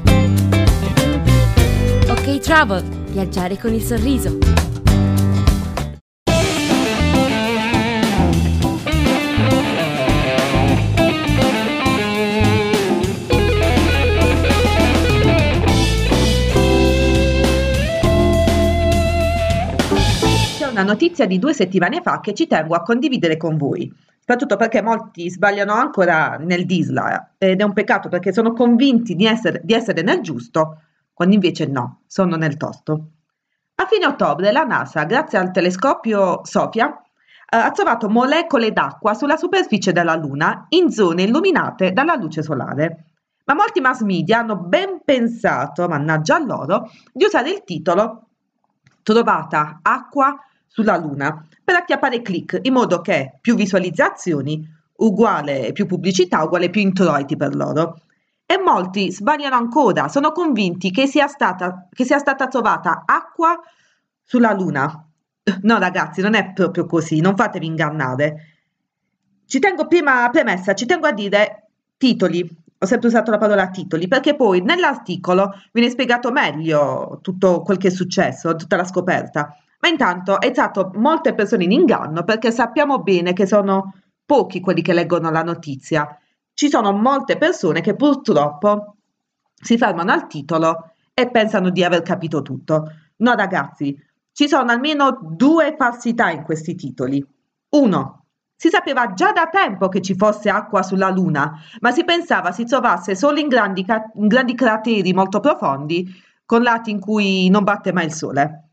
Ok 2.10 2.38
Travel, 2.38 2.84
viaggiare 3.10 3.58
con 3.58 3.74
il 3.74 3.82
sorriso. 3.82 4.61
Una 20.82 20.92
notizia 20.92 21.26
di 21.26 21.38
due 21.38 21.54
settimane 21.54 22.02
fa 22.02 22.20
che 22.20 22.34
ci 22.34 22.46
tengo 22.46 22.74
a 22.74 22.82
condividere 22.82 23.36
con 23.36 23.56
voi, 23.56 23.90
soprattutto 24.18 24.56
perché 24.56 24.82
molti 24.82 25.30
sbagliano 25.30 25.72
ancora 25.72 26.36
nel 26.38 26.66
disla 26.66 27.34
ed 27.38 27.60
è 27.60 27.64
un 27.64 27.72
peccato 27.72 28.08
perché 28.08 28.32
sono 28.32 28.52
convinti 28.52 29.14
di 29.14 29.24
essere, 29.24 29.60
di 29.62 29.74
essere 29.74 30.02
nel 30.02 30.20
giusto, 30.20 30.82
quando 31.12 31.34
invece 31.34 31.66
no, 31.66 32.02
sono 32.06 32.36
nel 32.36 32.56
tosto. 32.56 33.06
A 33.76 33.86
fine 33.86 34.06
ottobre 34.06 34.52
la 34.52 34.64
NASA, 34.64 35.04
grazie 35.04 35.38
al 35.38 35.52
telescopio 35.52 36.40
SOFIA, 36.44 36.88
eh, 36.90 37.56
ha 37.56 37.70
trovato 37.70 38.08
molecole 38.08 38.72
d'acqua 38.72 39.14
sulla 39.14 39.36
superficie 39.36 39.92
della 39.92 40.16
Luna 40.16 40.66
in 40.70 40.90
zone 40.90 41.22
illuminate 41.22 41.92
dalla 41.92 42.16
luce 42.16 42.42
solare. 42.42 43.04
Ma 43.44 43.54
molti 43.54 43.80
mass 43.80 44.02
media 44.02 44.38
hanno 44.38 44.56
ben 44.56 45.00
pensato, 45.04 45.88
mannaggia 45.88 46.36
a 46.36 46.44
loro, 46.44 46.90
di 47.12 47.24
usare 47.24 47.50
il 47.50 47.62
titolo 47.64 48.26
Trovata 49.02 49.80
acqua 49.82 50.38
sulla 50.72 50.96
Luna 50.96 51.46
per 51.62 51.74
acchiappare 51.74 52.22
click 52.22 52.58
in 52.62 52.72
modo 52.72 53.02
che 53.02 53.36
più 53.42 53.54
visualizzazioni 53.54 54.66
uguale 54.96 55.72
più 55.72 55.86
pubblicità 55.86 56.42
uguale 56.42 56.70
più 56.70 56.80
introiti 56.80 57.36
per 57.36 57.54
loro. 57.54 58.00
E 58.46 58.58
molti 58.58 59.10
sbagliano 59.10 59.54
ancora, 59.54 60.08
sono 60.08 60.32
convinti 60.32 60.90
che 60.90 61.06
sia 61.06 61.26
stata, 61.26 61.88
che 61.90 62.04
sia 62.04 62.18
stata 62.18 62.46
trovata 62.48 63.02
acqua 63.04 63.58
sulla 64.22 64.52
Luna. 64.52 65.06
No 65.62 65.78
ragazzi, 65.78 66.20
non 66.20 66.34
è 66.34 66.52
proprio 66.52 66.86
così, 66.86 67.20
non 67.20 67.36
fatevi 67.36 67.66
ingannare. 67.66 68.46
Ci 69.46 69.58
tengo 69.58 69.86
prima 69.86 70.28
premessa, 70.30 70.74
ci 70.74 70.86
tengo 70.86 71.06
a 71.06 71.12
dire 71.12 71.68
titoli. 71.96 72.48
Ho 72.78 72.86
sempre 72.86 73.08
usato 73.08 73.30
la 73.30 73.38
parola 73.38 73.68
titoli 73.68 74.08
perché 74.08 74.34
poi 74.34 74.60
nell'articolo 74.60 75.52
viene 75.72 75.88
spiegato 75.88 76.32
meglio 76.32 77.18
tutto 77.22 77.60
quel 77.62 77.78
che 77.78 77.88
è 77.88 77.90
successo, 77.90 78.56
tutta 78.56 78.76
la 78.76 78.84
scoperta. 78.84 79.56
Ma 79.82 79.88
intanto 79.88 80.40
è 80.40 80.50
stato 80.52 80.92
molte 80.94 81.34
persone 81.34 81.64
in 81.64 81.72
inganno 81.72 82.22
perché 82.22 82.52
sappiamo 82.52 83.00
bene 83.00 83.32
che 83.32 83.46
sono 83.46 83.94
pochi 84.24 84.60
quelli 84.60 84.80
che 84.80 84.92
leggono 84.92 85.28
la 85.30 85.42
notizia. 85.42 86.16
Ci 86.54 86.68
sono 86.70 86.92
molte 86.92 87.36
persone 87.36 87.80
che 87.80 87.96
purtroppo 87.96 88.96
si 89.52 89.76
fermano 89.76 90.12
al 90.12 90.28
titolo 90.28 90.92
e 91.12 91.28
pensano 91.30 91.70
di 91.70 91.82
aver 91.82 92.02
capito 92.02 92.42
tutto. 92.42 92.92
No 93.16 93.34
ragazzi, 93.34 93.96
ci 94.30 94.46
sono 94.46 94.70
almeno 94.70 95.18
due 95.20 95.74
falsità 95.76 96.30
in 96.30 96.44
questi 96.44 96.76
titoli. 96.76 97.24
Uno, 97.70 98.26
si 98.54 98.68
sapeva 98.68 99.12
già 99.12 99.32
da 99.32 99.48
tempo 99.48 99.88
che 99.88 100.00
ci 100.00 100.14
fosse 100.14 100.48
acqua 100.48 100.84
sulla 100.84 101.10
Luna, 101.10 101.58
ma 101.80 101.90
si 101.90 102.04
pensava 102.04 102.52
si 102.52 102.64
trovasse 102.64 103.16
solo 103.16 103.40
in 103.40 103.48
grandi, 103.48 103.84
in 104.14 104.28
grandi 104.28 104.54
crateri 104.54 105.12
molto 105.12 105.40
profondi, 105.40 106.06
con 106.46 106.62
lati 106.62 106.92
in 106.92 107.00
cui 107.00 107.48
non 107.50 107.64
batte 107.64 107.92
mai 107.92 108.04
il 108.04 108.12
sole. 108.12 108.71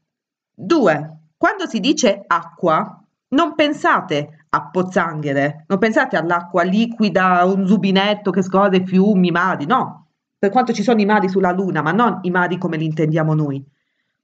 2. 0.61 1.17
Quando 1.37 1.67
si 1.67 1.79
dice 1.79 2.23
acqua, 2.27 3.01
non 3.29 3.55
pensate 3.55 4.45
a 4.49 4.69
pozzanghere, 4.69 5.63
non 5.67 5.77
pensate 5.77 6.17
all'acqua 6.17 6.63
liquida, 6.63 7.45
un 7.45 7.65
rubinetto 7.65 8.31
che 8.31 8.41
scorre 8.41 8.83
fiumi, 8.83 9.31
mari, 9.31 9.65
no. 9.65 10.07
Per 10.37 10.49
quanto 10.49 10.73
ci 10.73 10.83
sono 10.83 10.99
i 10.99 11.05
mari 11.05 11.29
sulla 11.29 11.51
Luna, 11.51 11.81
ma 11.81 11.91
non 11.91 12.19
i 12.23 12.29
mari 12.29 12.57
come 12.57 12.75
li 12.75 12.85
intendiamo 12.85 13.33
noi. 13.33 13.63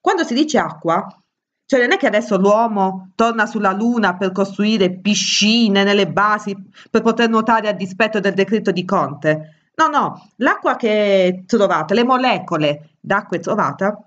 Quando 0.01 0.23
si 0.23 0.33
dice 0.33 0.57
acqua, 0.57 1.07
cioè 1.65 1.79
non 1.79 1.93
è 1.93 1.97
che 1.97 2.07
adesso 2.07 2.37
l'uomo 2.37 3.11
torna 3.15 3.45
sulla 3.45 3.71
Luna 3.71 4.17
per 4.17 4.31
costruire 4.31 4.99
piscine 4.99 5.83
nelle 5.83 6.07
basi 6.07 6.55
per 6.91 7.01
poter 7.01 7.29
nuotare 7.29 7.69
a 7.69 7.73
dispetto 7.73 8.19
del 8.19 8.33
decreto 8.33 8.71
di 8.71 8.83
Conte. 8.83 9.71
No, 9.75 9.87
no, 9.87 10.29
l'acqua 10.37 10.75
che 10.75 11.43
trovate, 11.45 11.93
le 11.93 12.03
molecole 12.03 12.91
d'acqua 12.99 13.39
trovata, 13.39 14.05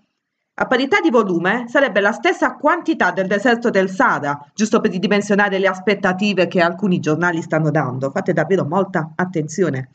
a 0.61 0.67
parità 0.67 0.99
di 1.01 1.11
volume 1.11 1.67
sarebbe 1.69 2.01
la 2.01 2.11
stessa 2.11 2.57
quantità 2.57 3.13
del 3.13 3.29
deserto 3.29 3.71
del 3.71 3.89
Sahara, 3.89 4.45
giusto 4.55 4.81
per 4.81 4.91
ridimensionare 4.91 5.61
le 5.61 5.69
aspettative 5.69 6.49
che 6.49 6.61
alcuni 6.61 6.99
giornali 6.99 7.43
stanno 7.43 7.71
dando. 7.71 8.11
Fate 8.11 8.33
davvero 8.33 8.65
molta 8.65 9.13
attenzione. 9.15 9.91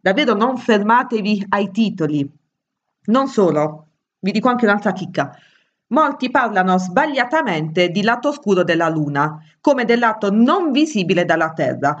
Davvero 0.00 0.34
non 0.34 0.56
fermatevi 0.56 1.46
ai 1.50 1.70
titoli. 1.70 2.28
Non 3.04 3.28
solo, 3.28 3.86
vi 4.18 4.32
dico 4.32 4.48
anche 4.48 4.64
un'altra 4.64 4.92
chicca. 4.92 5.32
Molti 5.88 6.28
parlano 6.28 6.76
sbagliatamente 6.76 7.90
di 7.90 8.02
lato 8.02 8.30
oscuro 8.30 8.64
della 8.64 8.88
Luna, 8.88 9.38
come 9.60 9.84
del 9.84 10.00
lato 10.00 10.32
non 10.32 10.72
visibile 10.72 11.24
dalla 11.24 11.52
Terra. 11.52 11.96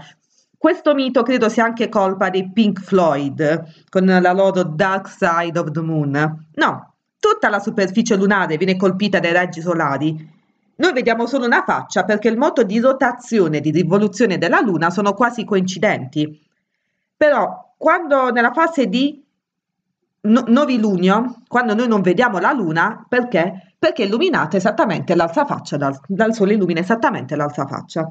Questo 0.58 0.94
mito 0.94 1.22
credo 1.22 1.48
sia 1.48 1.62
anche 1.62 1.88
colpa 1.88 2.28
dei 2.28 2.50
Pink 2.50 2.80
Floyd, 2.80 3.86
con 3.88 4.04
la 4.04 4.32
loro 4.32 4.64
Dark 4.64 5.08
Side 5.08 5.56
of 5.56 5.70
the 5.70 5.80
Moon. 5.80 6.48
No, 6.54 6.89
tutta 7.20 7.48
la 7.48 7.60
superficie 7.60 8.16
lunare 8.16 8.56
viene 8.56 8.76
colpita 8.76 9.20
dai 9.20 9.32
raggi 9.32 9.60
solari. 9.60 10.38
Noi 10.76 10.92
vediamo 10.92 11.26
solo 11.26 11.44
una 11.44 11.62
faccia 11.62 12.04
perché 12.04 12.28
il 12.28 12.38
moto 12.38 12.62
di 12.64 12.80
rotazione 12.80 13.58
e 13.58 13.60
di 13.60 13.70
rivoluzione 13.70 14.38
della 14.38 14.60
Luna 14.60 14.90
sono 14.90 15.12
quasi 15.12 15.44
coincidenti. 15.44 16.42
Però 17.14 17.74
quando 17.76 18.30
nella 18.30 18.52
fase 18.52 18.86
di 18.86 19.22
no- 20.22 20.44
novilunio, 20.46 21.42
quando 21.46 21.74
noi 21.74 21.86
non 21.86 22.00
vediamo 22.00 22.38
la 22.38 22.52
Luna, 22.52 23.04
perché? 23.06 23.74
perché 23.78 24.02
è 24.02 24.06
illuminata 24.06 24.58
esattamente 24.58 25.14
l'altra 25.14 25.46
faccia, 25.46 25.78
dal, 25.78 25.98
dal 26.06 26.34
Sole 26.34 26.52
illumina 26.52 26.80
esattamente 26.80 27.34
l'altra 27.36 27.66
faccia. 27.66 28.10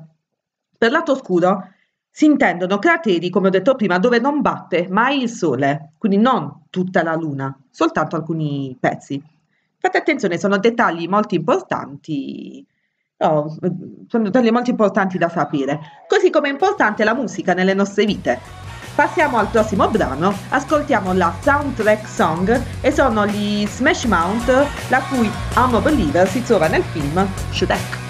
Per 0.76 0.91
lato 0.91 1.12
oscuro 1.12 1.74
si 2.12 2.26
intendono 2.26 2.80
crateri, 2.80 3.30
come 3.30 3.48
ho 3.48 3.52
detto 3.52 3.76
prima, 3.76 3.98
dove 4.00 4.19
non 4.19 4.41
batte 4.41 4.88
mai 4.89 5.22
il 5.22 5.30
Sole, 5.30 5.93
quindi 5.98 6.17
non 6.17 6.63
tutta 6.69 7.04
la 7.04 7.15
Luna, 7.15 7.58
soltanto 7.69 8.15
alcuni 8.15 8.76
pezzi. 8.80 9.22
Fate 9.78 9.98
attenzione, 9.98 10.38
sono 10.38 10.58
dettagli 10.58 11.08
molto 11.08 11.36
importanti, 11.36 12.65
oh, 13.17 13.56
sono 14.08 14.24
dettagli 14.24 14.52
molto 14.52 14.69
importanti 14.69 15.17
da 15.17 15.30
sapere, 15.30 15.80
così 16.08 16.30
come 16.30 16.50
è 16.50 16.52
importante 16.52 17.04
la 17.04 17.13
musica 17.13 17.54
nelle 17.54 17.74
nostre 17.74 18.06
vite. 18.06 18.39
Passiamo 18.95 19.38
al 19.38 19.48
prossimo 19.48 19.88
brano, 19.88 20.34
ascoltiamo 20.50 21.13
la 21.13 21.34
soundtrack 21.39 22.06
song 22.06 22.62
e 22.82 22.91
sono 22.91 23.26
gli 23.26 23.65
Smash 23.65 24.04
Mount, 24.04 24.48
la 24.89 25.02
cui 25.04 25.32
I'm 25.56 25.74
a 25.74 25.80
Believer 25.80 26.28
si 26.28 26.43
trova 26.43 26.67
nel 26.67 26.84
film 26.84 27.26
Shrek. 27.52 28.09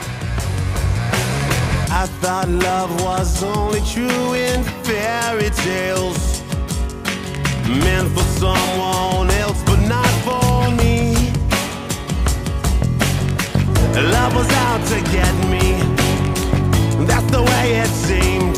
I 2.01 2.05
thought 2.05 2.47
love 2.47 2.91
was 3.01 3.43
only 3.43 3.81
true 3.81 4.33
in 4.33 4.63
fairy 4.87 5.49
tales. 5.49 6.41
Meant 7.67 8.07
for 8.15 8.23
someone 8.39 9.29
else 9.31 9.61
but 9.63 9.81
not 9.81 10.07
for 10.23 10.71
me. 10.79 11.11
Love 14.15 14.33
was 14.33 14.49
out 14.63 14.81
to 14.91 14.97
get 15.11 15.33
me. 15.51 15.75
That's 17.05 17.29
the 17.35 17.43
way 17.43 17.65
it 17.83 17.91
seemed. 18.07 18.55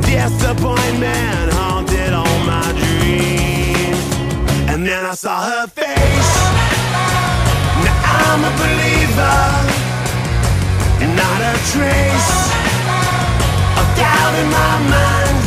Disappointment 0.00 1.52
haunted 1.52 2.14
all 2.14 2.38
my 2.46 2.68
dreams. 2.80 4.04
And 4.70 4.86
then 4.86 5.04
I 5.04 5.14
saw 5.14 5.38
her 5.50 5.66
face. 5.66 6.32
Now 7.84 7.98
I'm 8.24 8.42
a 8.42 8.52
believer. 8.56 9.61
And 11.02 11.16
not 11.16 11.40
a 11.40 11.54
trace 11.72 12.32
of 13.80 13.86
doubt 13.98 14.34
in 14.40 14.48
my 14.58 14.74
mind. 14.94 15.38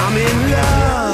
I'm 0.00 0.16
in 0.18 0.50
love. 0.52 1.09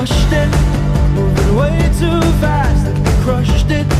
Crushed 0.00 0.32
it, 0.32 0.48
moving 1.14 1.56
way 1.56 1.76
too 1.98 2.22
fast, 2.40 2.86
crushed 3.22 3.70
it. 3.70 3.99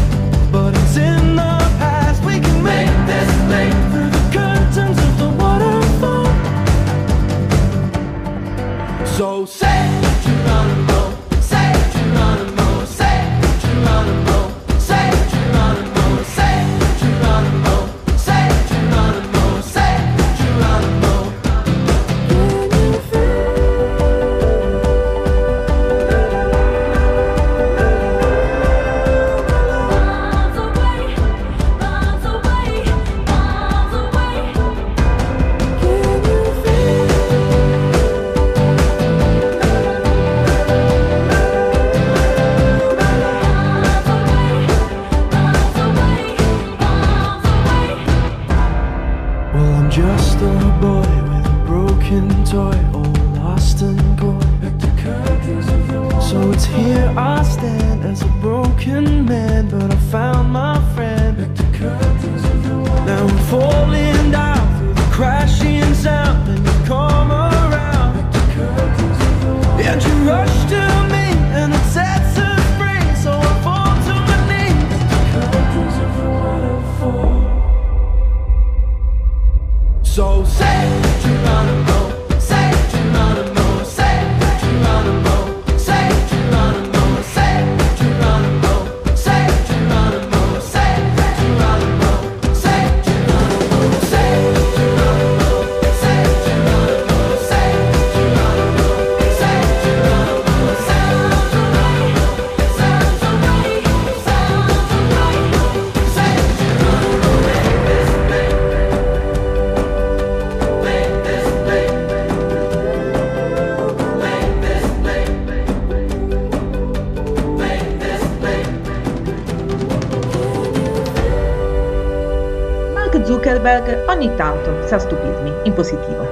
Ogni 124.21 124.37
tanto 124.37 124.87
sa 124.87 124.99
stupirmi, 124.99 125.51
in 125.65 125.73
positivo. 125.73 126.27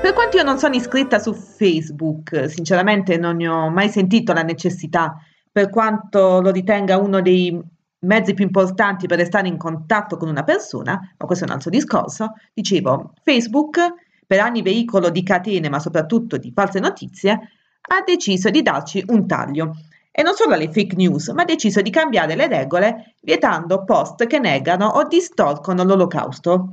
Per 0.00 0.14
quanto 0.14 0.38
io 0.38 0.42
non 0.42 0.58
sono 0.58 0.74
iscritta 0.74 1.18
su 1.18 1.34
Facebook, 1.34 2.48
sinceramente 2.48 3.18
non 3.18 3.36
ne 3.36 3.46
ho 3.46 3.68
mai 3.68 3.90
sentito 3.90 4.32
la 4.32 4.42
necessità, 4.42 5.18
per 5.52 5.68
quanto 5.68 6.40
lo 6.40 6.50
ritenga 6.50 6.96
uno 6.96 7.20
dei 7.20 7.60
mezzi 7.98 8.32
più 8.32 8.44
importanti 8.44 9.06
per 9.06 9.18
restare 9.18 9.48
in 9.48 9.58
contatto 9.58 10.16
con 10.16 10.30
una 10.30 10.44
persona, 10.44 10.98
ma 11.14 11.26
questo 11.26 11.44
è 11.44 11.48
un 11.48 11.52
altro 11.52 11.68
discorso, 11.68 12.32
dicevo, 12.54 13.12
Facebook, 13.22 13.80
per 14.26 14.40
anni 14.40 14.62
veicolo 14.62 15.10
di 15.10 15.22
catene, 15.22 15.68
ma 15.68 15.78
soprattutto 15.78 16.38
di 16.38 16.52
false 16.54 16.78
notizie, 16.78 17.32
ha 17.32 18.02
deciso 18.02 18.48
di 18.48 18.62
darci 18.62 19.04
un 19.08 19.26
taglio. 19.26 19.72
E 20.10 20.22
non 20.22 20.32
solo 20.32 20.54
alle 20.54 20.72
fake 20.72 20.96
news, 20.96 21.28
ma 21.28 21.42
ha 21.42 21.44
deciso 21.44 21.82
di 21.82 21.90
cambiare 21.90 22.34
le 22.34 22.46
regole 22.46 23.14
vietando 23.20 23.84
post 23.84 24.26
che 24.26 24.38
negano 24.38 24.86
o 24.86 25.06
distorcono 25.06 25.84
l'olocausto. 25.84 26.70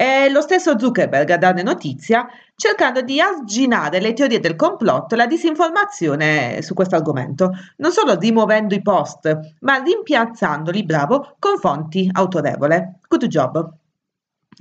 È 0.00 0.30
lo 0.30 0.40
stesso 0.40 0.78
Zuckerberg 0.78 1.28
a 1.28 1.36
darne 1.36 1.62
notizia, 1.62 2.26
cercando 2.56 3.02
di 3.02 3.20
arginare 3.20 4.00
le 4.00 4.14
teorie 4.14 4.40
del 4.40 4.56
complotto 4.56 5.12
e 5.12 5.18
la 5.18 5.26
disinformazione 5.26 6.62
su 6.62 6.72
questo 6.72 6.96
argomento, 6.96 7.50
non 7.76 7.92
solo 7.92 8.18
rimuovendo 8.18 8.74
i 8.74 8.80
post, 8.80 9.38
ma 9.60 9.76
rimpiazzandoli, 9.76 10.84
bravo, 10.84 11.36
con 11.38 11.58
fonti 11.58 12.08
autorevole. 12.10 13.00
Good 13.06 13.26
job. 13.26 13.74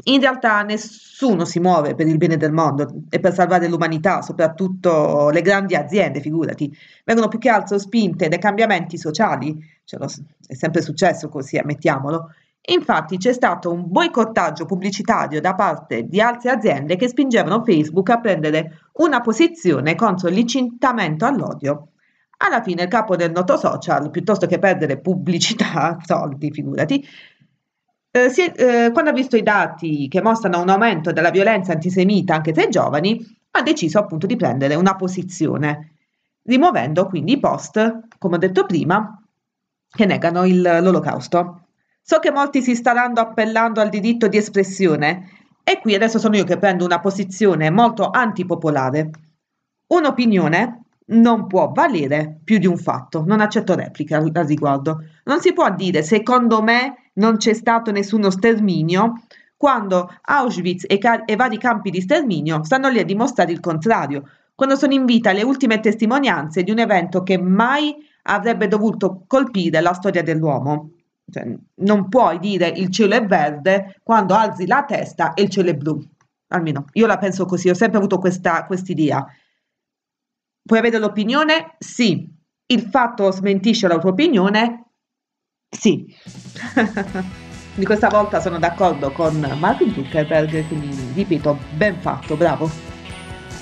In 0.03 0.19
realtà 0.19 0.61
nessuno 0.63 1.45
si 1.45 1.61
muove 1.61 1.95
per 1.95 2.07
il 2.07 2.17
bene 2.17 2.35
del 2.35 2.51
mondo 2.51 3.03
e 3.09 3.21
per 3.21 3.33
salvare 3.33 3.69
l'umanità, 3.69 4.21
soprattutto 4.21 5.29
le 5.29 5.41
grandi 5.41 5.73
aziende, 5.73 6.19
figurati. 6.19 6.69
Vengono 7.05 7.29
più 7.29 7.39
che 7.39 7.47
altro 7.47 7.77
spinte 7.79 8.27
dai 8.27 8.39
cambiamenti 8.39 8.97
sociali, 8.97 9.57
cioè, 9.85 10.01
è 10.47 10.53
sempre 10.53 10.81
successo 10.81 11.29
così, 11.29 11.57
ammettiamolo. 11.57 12.33
Infatti 12.69 13.17
c'è 13.17 13.33
stato 13.33 13.71
un 13.71 13.85
boicottaggio 13.87 14.65
pubblicitario 14.65 15.41
da 15.41 15.55
parte 15.55 16.03
di 16.03 16.21
altre 16.21 16.51
aziende 16.51 16.95
che 16.95 17.07
spingevano 17.07 17.63
Facebook 17.63 18.09
a 18.09 18.19
prendere 18.19 18.81
una 18.93 19.21
posizione 19.21 19.95
contro 19.95 20.29
l'incitamento 20.29 21.25
all'odio. 21.25 21.89
Alla 22.37 22.61
fine 22.61 22.83
il 22.83 22.87
capo 22.87 23.15
del 23.15 23.31
noto 23.31 23.57
social, 23.57 24.11
piuttosto 24.11 24.45
che 24.45 24.59
perdere 24.59 24.99
pubblicità, 24.99 25.97
soldi, 26.05 26.51
figurati, 26.51 27.03
eh, 28.11 28.29
si 28.29 28.45
eh, 28.45 28.89
quando 28.91 29.09
ha 29.09 29.13
visto 29.13 29.35
i 29.35 29.43
dati 29.43 30.07
che 30.07 30.21
mostrano 30.21 30.61
un 30.61 30.69
aumento 30.69 31.11
della 31.11 31.31
violenza 31.31 31.73
antisemita 31.73 32.35
anche 32.35 32.51
tra 32.51 32.63
i 32.63 32.69
giovani, 32.69 33.19
ha 33.51 33.61
deciso 33.61 33.99
appunto 33.99 34.27
di 34.27 34.35
prendere 34.35 34.75
una 34.75 34.95
posizione, 34.95 35.95
rimuovendo 36.43 37.07
quindi 37.07 37.33
i 37.33 37.39
post, 37.39 37.99
come 38.19 38.35
ho 38.35 38.39
detto 38.39 38.65
prima, 38.65 39.21
che 39.89 40.05
negano 40.05 40.45
il- 40.45 40.61
l'olocausto. 40.61 41.68
So 42.01 42.19
che 42.19 42.31
molti 42.31 42.61
si 42.61 42.75
staranno 42.75 43.19
appellando 43.19 43.81
al 43.81 43.89
diritto 43.89 44.27
di 44.27 44.37
espressione 44.37 45.29
e 45.63 45.79
qui 45.79 45.93
adesso 45.93 46.17
sono 46.17 46.35
io 46.35 46.43
che 46.43 46.57
prendo 46.57 46.85
una 46.85 46.99
posizione 46.99 47.69
molto 47.69 48.09
antipopolare. 48.09 49.09
Un'opinione 49.87 50.83
non 51.09 51.47
può 51.47 51.71
valere 51.71 52.39
più 52.43 52.57
di 52.57 52.67
un 52.67 52.77
fatto, 52.77 53.23
non 53.25 53.41
accetto 53.41 53.75
repliche 53.75 54.15
al, 54.15 54.29
al 54.33 54.45
riguardo. 54.45 55.03
Non 55.25 55.39
si 55.41 55.53
può 55.53 55.69
dire 55.73 56.03
secondo 56.03 56.61
me 56.61 57.11
non 57.13 57.37
c'è 57.37 57.53
stato 57.53 57.91
nessuno 57.91 58.29
sterminio 58.29 59.21
quando 59.55 60.09
Auschwitz 60.21 60.85
e, 60.87 60.97
ca- 60.97 61.25
e 61.25 61.35
vari 61.35 61.57
campi 61.57 61.89
di 61.89 62.01
sterminio 62.01 62.63
stanno 62.63 62.89
lì 62.89 62.99
a 62.99 63.03
dimostrare 63.03 63.51
il 63.51 63.59
contrario, 63.59 64.23
quando 64.55 64.75
sono 64.75 64.93
in 64.93 65.05
vita 65.05 65.31
le 65.33 65.43
ultime 65.43 65.79
testimonianze 65.79 66.63
di 66.63 66.71
un 66.71 66.79
evento 66.79 67.23
che 67.23 67.37
mai 67.37 67.93
avrebbe 68.23 68.67
dovuto 68.67 69.23
colpire 69.27 69.81
la 69.81 69.93
storia 69.93 70.23
dell'uomo. 70.23 70.91
Cioè, 71.31 71.55
non 71.75 72.09
puoi 72.09 72.39
dire 72.39 72.67
il 72.67 72.89
cielo 72.89 73.15
è 73.15 73.25
verde 73.25 73.99
quando 74.03 74.33
alzi 74.35 74.65
la 74.65 74.83
testa 74.83 75.33
e 75.33 75.43
il 75.43 75.49
cielo 75.49 75.69
è 75.69 75.75
blu. 75.75 76.01
Almeno 76.51 76.85
io 76.93 77.05
la 77.05 77.17
penso 77.17 77.45
così, 77.45 77.69
ho 77.69 77.73
sempre 77.73 77.97
avuto 77.97 78.17
questa 78.17 78.65
idea. 78.87 79.25
Puoi 80.61 80.79
avere 80.79 80.99
l'opinione? 80.99 81.75
Sì. 81.79 82.37
Il 82.67 82.81
fatto 82.81 83.31
smentisce 83.31 83.87
la 83.87 83.97
tua 83.97 84.11
opinione? 84.11 84.85
Sì. 85.69 86.05
Di 87.75 87.85
questa 87.85 88.09
volta 88.09 88.41
sono 88.41 88.59
d'accordo 88.59 89.11
con 89.11 89.39
Mark 89.57 89.83
Zuckerberg, 89.93 90.67
quindi 90.67 91.11
ripeto, 91.13 91.57
ben 91.75 91.95
fatto, 91.99 92.35
bravo. 92.35 92.69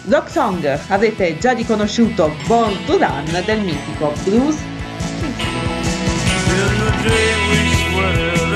Rock 0.09 0.29
Song, 0.29 0.65
avete 0.87 1.37
già 1.37 1.51
riconosciuto 1.51 2.31
Born 2.47 2.85
to 2.85 2.97
Run 2.97 3.43
del 3.45 3.61
mitico 3.61 4.13
Bruce 4.23 4.76
In 7.07 7.13
the 7.13 8.46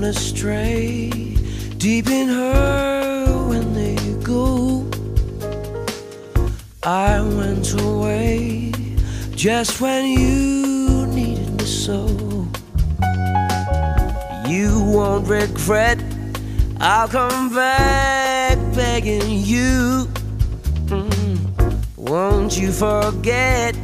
gone 0.00 0.10
astray, 0.10 1.10
deep 1.76 2.08
in 2.08 2.28
her 2.28 3.48
when 3.48 3.74
they 3.74 3.96
go. 4.22 4.88
I 6.84 7.20
went 7.20 7.72
away 7.80 8.72
just 9.34 9.80
when 9.80 10.06
you 10.06 11.04
needed 11.06 11.50
me 11.58 11.64
so. 11.64 12.06
You 14.46 14.70
won't 14.84 15.26
regret, 15.26 15.98
I'll 16.78 17.08
come 17.08 17.52
back 17.52 18.56
begging 18.76 19.28
you. 19.28 20.06
Mm. 20.86 21.38
Won't 21.96 22.56
you 22.56 22.70
forget? 22.70 23.74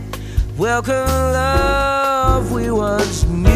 Welcome, 0.57 1.09
love 1.41 2.53
we 2.53 2.71
once 2.71 3.25
knew. 3.25 3.54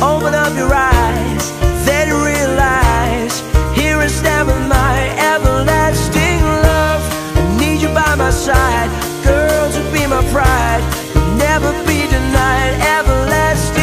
Open 0.00 0.32
up 0.32 0.54
your 0.56 0.72
eyes, 0.72 1.50
then 1.84 2.08
realize 2.22 3.40
here 3.76 3.98
I 3.98 4.06
stand 4.06 4.46
with 4.46 4.64
my 4.68 5.10
everlasting 5.18 6.40
love. 6.40 7.02
I 7.34 7.56
need 7.58 7.82
you 7.82 7.88
by 7.88 8.14
my 8.14 8.30
side, 8.30 8.90
girl, 9.24 9.72
to 9.72 9.80
be 9.92 10.06
my 10.06 10.22
pride. 10.30 10.82
You'll 11.14 11.34
never 11.36 11.72
be 11.84 12.06
denied 12.06 12.74
everlasting 12.80 13.77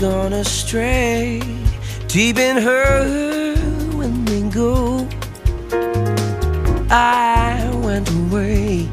gone 0.00 0.32
astray, 0.32 1.42
deep 2.08 2.38
in 2.38 2.56
her 2.56 3.54
when 3.92 4.24
they 4.24 4.40
go. 4.48 5.06
I 6.90 7.70
went 7.84 8.08
away 8.08 8.88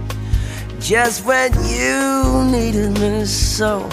just 0.82 1.24
when 1.26 1.54
you 1.64 2.44
needed 2.52 3.00
me 3.00 3.24
so. 3.24 3.88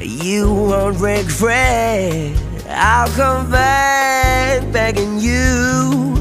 You 0.00 0.52
won't 0.52 0.98
regret, 0.98 2.36
I'll 2.68 3.08
come 3.10 3.48
back 3.48 4.72
begging 4.72 5.20
you. 5.20 6.16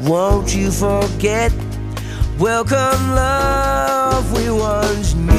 Won't 0.00 0.56
you 0.56 0.72
forget? 0.72 1.52
Welcome, 2.36 3.14
love 3.14 4.32
we 4.36 4.50
once 4.50 5.14
knew. 5.14 5.29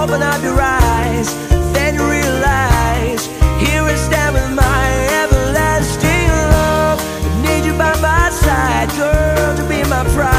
Open 0.00 0.22
up 0.22 0.40
your 0.44 0.60
eyes, 0.60 1.34
then 1.74 1.96
realize 1.98 3.26
here 3.58 3.82
I 3.82 3.96
stand 3.96 4.34
with 4.34 4.50
my 4.54 4.84
everlasting 5.24 6.28
love. 6.54 7.00
I 7.00 7.42
need 7.42 7.64
you 7.66 7.76
by 7.76 8.00
my 8.00 8.30
side, 8.30 8.90
girl, 8.96 9.56
to 9.56 9.68
be 9.68 9.82
my 9.90 10.04
pride. 10.14 10.37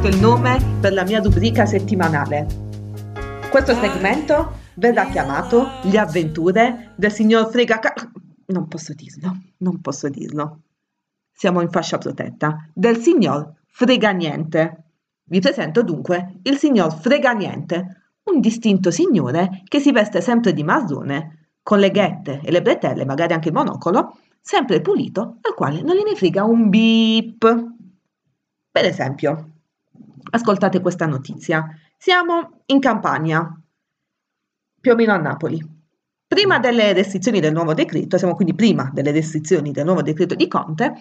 Trovato 0.00 0.08
il 0.08 0.20
nome 0.20 0.58
per 0.80 0.94
la 0.94 1.04
mia 1.04 1.20
rubrica 1.20 1.66
settimanale. 1.66 2.46
Questo 3.50 3.74
segmento 3.74 4.52
verrà 4.74 5.06
chiamato 5.06 5.66
Le 5.82 5.98
avventure 5.98 6.92
del 6.96 7.12
signor 7.12 7.50
Frega... 7.50 7.78
Non 8.46 8.66
posso 8.66 8.94
dirlo, 8.94 9.36
non 9.58 9.80
posso 9.82 10.08
dirlo. 10.08 10.62
Siamo 11.30 11.60
in 11.60 11.68
fascia 11.68 11.98
protetta. 11.98 12.66
Del 12.72 12.96
signor 12.96 13.52
Frega 13.66 14.10
Niente. 14.12 14.84
Vi 15.24 15.40
presento 15.40 15.82
dunque 15.82 16.38
il 16.44 16.56
signor 16.56 16.94
Frega 16.94 17.32
Niente, 17.32 18.12
un 18.24 18.40
distinto 18.40 18.90
signore 18.90 19.62
che 19.64 19.80
si 19.80 19.92
veste 19.92 20.22
sempre 20.22 20.54
di 20.54 20.64
marrone, 20.64 21.50
con 21.62 21.78
le 21.78 21.90
ghette 21.90 22.40
e 22.42 22.50
le 22.50 22.62
bretelle, 22.62 23.04
magari 23.04 23.34
anche 23.34 23.48
il 23.48 23.54
monocolo, 23.54 24.16
sempre 24.40 24.80
pulito, 24.80 25.36
al 25.42 25.54
quale 25.54 25.82
non 25.82 25.94
gliene 25.94 26.14
frega 26.14 26.42
un 26.44 26.70
beep. 26.70 27.66
Per 28.72 28.84
esempio, 28.84 29.49
ascoltate 30.30 30.80
questa 30.80 31.06
notizia. 31.06 31.66
Siamo 31.96 32.62
in 32.66 32.80
Campania, 32.80 33.60
più 34.80 34.92
o 34.92 34.94
meno 34.94 35.12
a 35.12 35.18
Napoli. 35.18 35.78
Prima 36.26 36.58
delle 36.58 36.92
restrizioni 36.92 37.40
del 37.40 37.52
nuovo 37.52 37.74
decreto, 37.74 38.16
siamo 38.16 38.34
quindi 38.34 38.54
prima 38.54 38.90
delle 38.92 39.10
restrizioni 39.10 39.72
del 39.72 39.84
nuovo 39.84 40.02
decreto 40.02 40.34
di 40.34 40.46
Conte, 40.46 40.94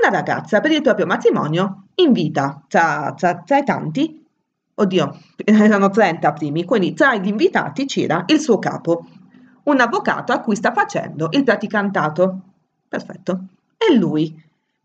una 0.00 0.10
ragazza 0.10 0.60
per 0.60 0.72
il 0.72 0.82
proprio 0.82 1.06
matrimonio 1.06 1.86
invita 1.96 2.64
tra, 2.66 3.14
tra, 3.16 3.42
tra 3.42 3.58
i 3.58 3.64
tanti, 3.64 4.26
oddio, 4.74 5.18
erano 5.44 5.90
30 5.90 6.32
primi, 6.32 6.64
quindi 6.64 6.92
tra 6.92 7.14
gli 7.16 7.28
invitati 7.28 7.86
c'era 7.86 8.24
il 8.26 8.40
suo 8.40 8.58
capo, 8.58 9.06
un 9.64 9.80
avvocato 9.80 10.32
a 10.32 10.40
cui 10.40 10.56
sta 10.56 10.72
facendo 10.72 11.28
il 11.30 11.44
praticantato. 11.44 12.40
Perfetto. 12.88 13.44
E 13.76 13.94
lui, 13.94 14.43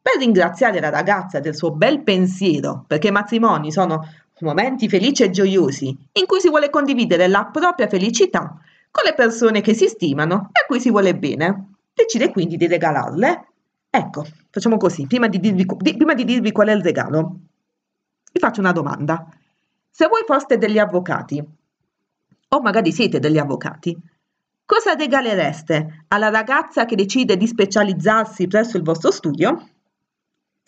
per 0.09 0.19
ringraziare 0.19 0.79
la 0.79 0.89
ragazza 0.89 1.39
del 1.39 1.55
suo 1.55 1.71
bel 1.71 2.01
pensiero, 2.01 2.83
perché 2.87 3.09
i 3.09 3.11
matrimoni 3.11 3.71
sono 3.71 4.03
momenti 4.39 4.89
felici 4.89 5.23
e 5.23 5.29
gioiosi 5.29 5.95
in 6.13 6.25
cui 6.25 6.39
si 6.39 6.49
vuole 6.49 6.71
condividere 6.71 7.27
la 7.27 7.45
propria 7.45 7.87
felicità 7.87 8.57
con 8.89 9.03
le 9.05 9.13
persone 9.13 9.61
che 9.61 9.75
si 9.75 9.87
stimano 9.87 10.49
e 10.51 10.61
a 10.63 10.65
cui 10.65 10.79
si 10.79 10.89
vuole 10.89 11.15
bene, 11.15 11.73
decide 11.93 12.31
quindi 12.31 12.57
di 12.57 12.65
regalarle. 12.65 13.47
Ecco, 13.87 14.25
facciamo 14.49 14.77
così, 14.77 15.05
prima 15.05 15.27
di 15.27 15.39
dirvi, 15.39 15.65
di- 15.77 15.95
prima 15.95 16.15
di 16.15 16.23
dirvi 16.23 16.51
qual 16.51 16.69
è 16.69 16.73
il 16.73 16.81
regalo, 16.81 17.39
vi 18.31 18.39
faccio 18.39 18.61
una 18.61 18.71
domanda. 18.71 19.27
Se 19.91 20.07
voi 20.07 20.23
foste 20.25 20.57
degli 20.57 20.79
avvocati, 20.79 21.43
o 22.51 22.61
magari 22.61 22.91
siete 22.91 23.19
degli 23.19 23.37
avvocati, 23.37 23.95
cosa 24.65 24.95
regalereste 24.95 26.05
alla 26.07 26.29
ragazza 26.29 26.85
che 26.85 26.95
decide 26.95 27.37
di 27.37 27.45
specializzarsi 27.45 28.47
presso 28.47 28.77
il 28.77 28.83
vostro 28.83 29.11
studio? 29.11 29.67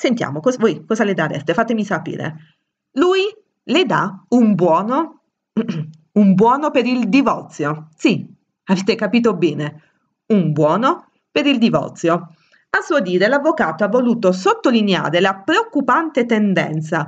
Sentiamo, 0.02 0.40
cos- 0.40 0.58
voi 0.58 0.84
cosa 0.84 1.04
le 1.04 1.14
dareste? 1.14 1.54
Fatemi 1.54 1.86
sapere. 1.86 2.56
Lui 2.94 3.22
le 3.66 3.86
dà 3.86 4.26
un 4.30 4.56
buono, 4.56 5.22
un 6.14 6.34
buono 6.34 6.72
per 6.72 6.88
il 6.88 7.08
divorzio. 7.08 7.90
Sì, 7.96 8.28
avete 8.64 8.96
capito 8.96 9.36
bene, 9.36 9.84
un 10.34 10.54
buono 10.54 11.12
per 11.30 11.46
il 11.46 11.60
divorzio. 11.60 12.34
A 12.72 12.82
suo 12.82 13.00
dire, 13.00 13.28
l'avvocato 13.28 13.84
ha 13.84 13.90
voluto 13.90 14.32
sottolineare 14.32 15.20
la 15.20 15.36
preoccupante 15.36 16.26
tendenza 16.26 17.08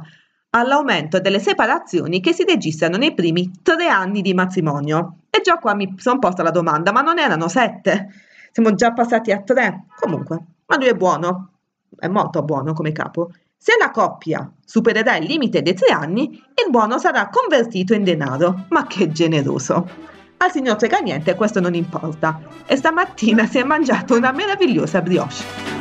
all'aumento 0.51 1.19
delle 1.19 1.39
separazioni 1.39 2.21
che 2.21 2.31
si 2.31 2.43
registrano 2.43 2.97
nei 2.97 3.15
primi 3.15 3.49
tre 3.63 3.87
anni 3.87 4.21
di 4.21 4.35
matrimonio. 4.35 5.21
E 5.31 5.41
già 5.41 5.57
qua 5.57 5.73
mi 5.73 5.95
sono 5.97 6.19
posta 6.19 6.43
la 6.43 6.51
domanda, 6.51 6.91
ma 6.91 7.01
non 7.01 7.17
erano 7.17 7.47
sette? 7.47 8.09
Siamo 8.51 8.75
già 8.75 8.93
passati 8.93 9.31
a 9.31 9.41
tre. 9.41 9.85
Comunque, 9.99 10.45
ma 10.67 10.75
lui 10.75 10.89
è 10.89 10.93
buono, 10.93 11.52
è 11.97 12.07
molto 12.07 12.43
buono 12.43 12.73
come 12.73 12.91
capo. 12.91 13.31
Se 13.57 13.75
la 13.79 13.91
coppia 13.91 14.51
supererà 14.65 15.15
il 15.17 15.25
limite 15.25 15.61
dei 15.61 15.73
tre 15.73 15.93
anni, 15.93 16.31
il 16.31 16.69
buono 16.69 16.97
sarà 16.97 17.29
convertito 17.29 17.93
in 17.93 18.03
denaro. 18.03 18.65
Ma 18.69 18.85
che 18.87 19.11
generoso! 19.11 19.87
Al 20.37 20.51
signor 20.51 20.75
Treganiente 20.75 21.35
questo 21.35 21.61
non 21.61 21.73
importa 21.73 22.41
e 22.65 22.75
stamattina 22.75 23.45
si 23.45 23.59
è 23.59 23.63
mangiato 23.63 24.15
una 24.15 24.33
meravigliosa 24.33 25.01
brioche. 25.01 25.71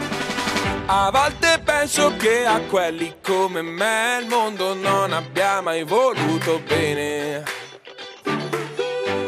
A 0.87 1.11
volte 1.11 1.61
penso 1.65 2.15
che 2.17 2.45
a 2.47 2.61
quelli 2.61 3.17
come 3.21 3.63
me 3.63 4.19
il 4.21 4.29
mondo 4.29 4.75
non 4.75 5.13
abbia 5.13 5.61
mai 5.61 5.83
voluto 5.83 6.61
bene. 6.67 7.43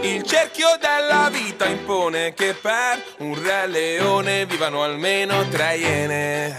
Il 0.04 0.22
cerchio 0.22 0.68
della 0.78 1.30
vita 1.30 1.64
impone 1.64 2.34
che 2.34 2.52
per 2.52 3.02
un 3.20 3.42
re 3.42 3.66
leone 3.66 4.44
vivano 4.44 4.82
almeno 4.82 5.48
tre 5.48 5.76
iene. 5.78 6.58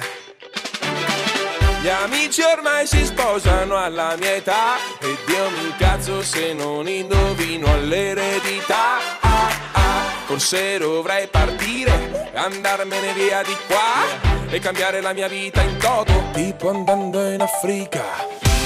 Gli 1.80 1.88
amici 1.88 2.42
ormai 2.42 2.88
si 2.88 3.06
sposano 3.06 3.78
alla 3.78 4.16
mia 4.18 4.34
età 4.34 4.78
E 5.00 5.16
Dio 5.28 5.50
mi 5.52 5.72
cazzo 5.78 6.24
se 6.24 6.54
non 6.54 6.88
indovino 6.88 7.72
all'eredità 7.72 8.98
ah, 9.20 9.50
ah. 9.74 10.02
Forse 10.26 10.80
dovrei 10.80 11.28
partire, 11.28 12.32
andarmene 12.34 13.14
via 13.14 13.44
di 13.44 13.56
qua 13.68 14.50
E 14.50 14.58
cambiare 14.58 15.00
la 15.00 15.14
mia 15.14 15.28
vita 15.28 15.62
in 15.62 15.78
toto, 15.78 16.32
tipo 16.34 16.70
andando 16.70 17.24
in 17.30 17.42
Africa 17.42 18.35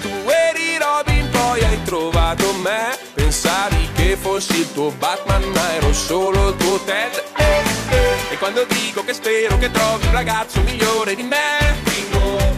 Tu 0.00 0.08
eri 0.28 0.78
Robin 0.78 1.28
poi 1.30 1.64
hai 1.64 1.82
trovato 1.84 2.52
me. 2.54 2.98
Pensavi 3.14 3.88
che 3.94 4.16
fossi 4.20 4.58
il 4.60 4.72
tuo 4.72 4.90
Batman 4.90 5.42
ma 5.42 5.74
ero 5.74 5.92
solo 5.92 6.48
il 6.48 6.56
tuo 6.56 6.78
Ted. 6.80 7.22
E 8.30 8.36
quando 8.38 8.64
dico 8.64 9.04
che 9.04 9.14
spero 9.14 9.58
che 9.58 9.70
trovi 9.70 10.06
un 10.06 10.12
ragazzo 10.12 10.60
migliore 10.60 11.14
di 11.14 11.22
me 11.22 11.76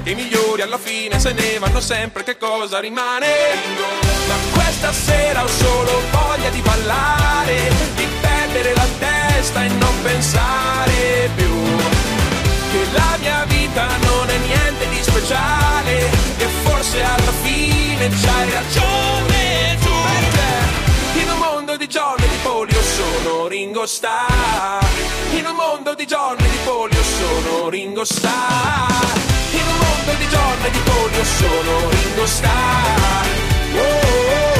che 0.02 0.10
i 0.10 0.14
migliori 0.14 0.62
alla 0.62 0.78
fine 0.78 1.18
se 1.20 1.32
ne 1.32 1.58
vanno 1.58 1.80
sempre 1.80 2.22
che 2.24 2.36
cosa 2.36 2.80
rimane? 2.80 3.26
Ma 4.26 4.34
questa 4.52 4.92
sera 4.92 5.44
ho 5.44 5.46
solo 5.46 6.00
voglia 6.10 6.50
di 6.50 6.60
ballare 6.60 7.70
di 7.94 8.06
perdere 8.20 8.74
la 8.74 8.86
testa 8.98 9.64
e 9.64 9.68
non 9.68 10.02
pensare 10.02 11.30
più 11.36 11.48
che 12.70 12.86
la 12.92 13.16
mia 13.18 13.44
vita 13.46 13.86
non 14.06 14.28
è 14.28 14.38
niente 14.38 14.88
di 14.88 15.02
speciale 15.02 15.98
e 16.38 16.46
forse 16.62 17.02
alla 17.02 17.32
fine 17.42 18.08
c'hai 18.08 18.50
ragione 18.50 19.76
tu. 19.80 19.90
Perché 19.90 21.22
in 21.22 21.30
un 21.30 21.38
mondo 21.38 21.76
di 21.76 21.88
giorni 21.88 22.26
di 22.28 22.36
polio 22.42 22.80
sono 22.82 23.46
Ringo 23.48 23.86
Starr 23.86 24.84
in 25.32 25.46
un 25.46 25.54
mondo 25.54 25.94
di 25.94 26.06
giorni 26.06 26.48
di 26.48 26.58
polio 26.64 27.02
sono 27.02 27.68
Ringo 27.68 28.04
Starr 28.04 29.18
in 29.52 29.66
un 29.66 29.76
mondo 29.78 30.12
di 30.18 30.28
giorni 30.28 30.70
di 30.70 30.78
polio 30.78 31.24
sono 31.24 31.88
Ringo 31.90 32.26
Starr 32.26 33.28
Oh, 33.72 33.78
oh, 33.78 34.56
oh, 34.56 34.59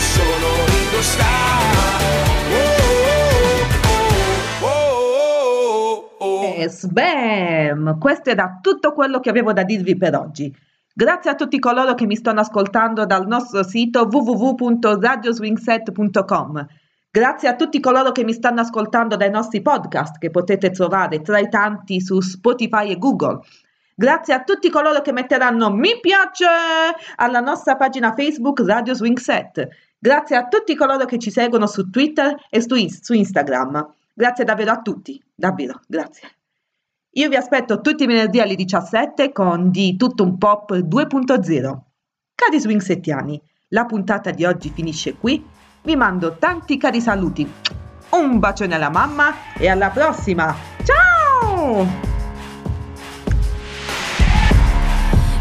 sono 0.00 0.64
Ringo 0.66 1.02
Starr 1.02 1.82
Oh, 4.62 4.64
oh, 4.64 6.16
oh. 6.18 6.44
E 6.44 6.68
sbam! 6.68 7.98
Questo 7.98 8.30
era 8.30 8.58
tutto 8.62 8.92
quello 8.92 9.18
che 9.20 9.30
avevo 9.30 9.52
da 9.52 9.64
dirvi 9.64 9.96
per 9.96 10.16
oggi. 10.16 10.54
Grazie 10.94 11.30
a 11.30 11.34
tutti 11.34 11.58
coloro 11.58 11.94
che 11.94 12.04
mi 12.06 12.16
stanno 12.16 12.40
ascoltando 12.40 13.06
dal 13.06 13.26
nostro 13.26 13.62
sito 13.62 14.08
www.radioswingset.com. 14.10 16.66
Grazie 17.10 17.48
a 17.48 17.56
tutti 17.56 17.80
coloro 17.80 18.12
che 18.12 18.24
mi 18.24 18.32
stanno 18.32 18.60
ascoltando 18.60 19.16
dai 19.16 19.30
nostri 19.30 19.60
podcast 19.62 20.18
che 20.18 20.30
potete 20.30 20.70
trovare 20.70 21.20
tra 21.20 21.38
i 21.38 21.48
tanti 21.48 22.00
su 22.00 22.20
Spotify 22.20 22.90
e 22.90 22.98
Google. 22.98 23.40
Grazie 23.94 24.34
a 24.34 24.42
tutti 24.42 24.70
coloro 24.70 25.02
che 25.02 25.12
metteranno 25.12 25.70
mi 25.70 26.00
piace 26.00 26.46
alla 27.16 27.40
nostra 27.40 27.76
pagina 27.76 28.14
Facebook 28.14 28.60
Radio 28.60 28.94
Swing 28.94 29.18
Set. 29.18 29.68
Grazie 29.98 30.36
a 30.36 30.48
tutti 30.48 30.74
coloro 30.74 31.04
che 31.04 31.18
ci 31.18 31.30
seguono 31.30 31.66
su 31.66 31.90
Twitter 31.90 32.34
e 32.48 32.60
su, 32.60 32.74
su 33.00 33.12
Instagram. 33.12 33.94
Grazie 34.14 34.44
davvero 34.44 34.72
a 34.72 34.80
tutti, 34.80 35.22
davvero, 35.34 35.80
grazie. 35.86 36.28
Io 37.14 37.28
vi 37.28 37.36
aspetto 37.36 37.80
tutti 37.80 38.04
i 38.04 38.06
venerdì 38.06 38.40
alle 38.40 38.54
17 38.54 39.32
con 39.32 39.70
Di 39.70 39.96
Tutto 39.96 40.22
un 40.22 40.38
Pop 40.38 40.72
2.0. 40.72 41.78
Cari 42.34 42.60
swing 42.60 42.80
settiani, 42.80 43.40
la 43.68 43.84
puntata 43.84 44.30
di 44.30 44.44
oggi 44.44 44.70
finisce 44.70 45.16
qui. 45.16 45.44
Vi 45.82 45.96
mando 45.96 46.36
tanti 46.38 46.78
cari 46.78 47.00
saluti. 47.00 47.50
Un 48.10 48.38
bacione 48.38 48.74
alla 48.74 48.90
mamma 48.90 49.34
e 49.58 49.68
alla 49.68 49.90
prossima. 49.90 50.54
Ciao! 50.82 52.11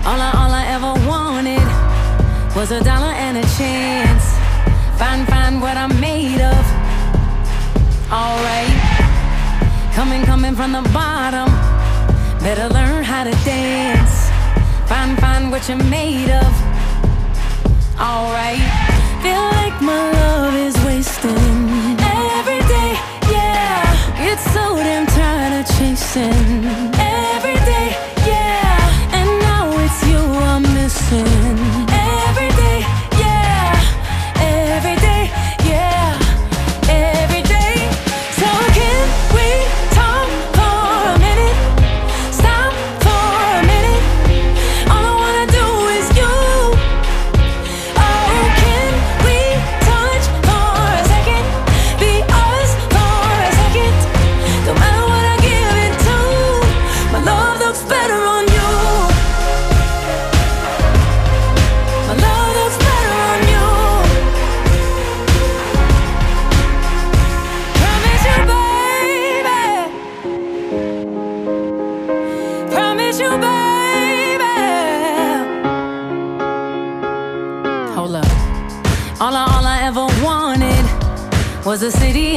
All 0.04 0.20
I, 0.20 0.32
all 0.34 0.52
I 0.52 0.66
ever 0.66 0.94
wanted 1.08 1.68
was 2.56 2.72
a 2.72 2.84
dollar 2.84 3.14
and 3.14 3.38
a 3.38 3.46
chance. 3.56 4.26
Find, 4.98 5.28
find 5.28 5.62
what 5.62 5.78
I'm 5.78 5.94
made 6.02 6.42
of. 6.42 6.66
Alright. 8.12 8.74
Coming, 9.94 10.24
coming 10.26 10.56
from 10.56 10.72
the 10.72 10.82
bottom. 10.92 11.50
Better 12.40 12.68
learn 12.74 13.04
how 13.04 13.24
to 13.26 13.32
dance. 13.46 14.30
Find, 14.90 15.16
find 15.20 15.52
what 15.52 15.70
you're 15.70 15.78
made 15.78 16.32
of. 16.32 16.52
Alright. 18.00 18.66
Feel 19.22 19.46
like 19.60 19.80
my 19.82 20.02
love 20.12 20.56
is 20.56 20.76
wasting. 20.84 22.00
Every 22.40 22.62
day, 22.74 22.98
yeah. 23.30 24.32
It's 24.32 24.44
so 24.52 24.76
damn 24.78 25.06
tired 25.06 25.62
of 25.62 25.78
chasing. 25.78 26.91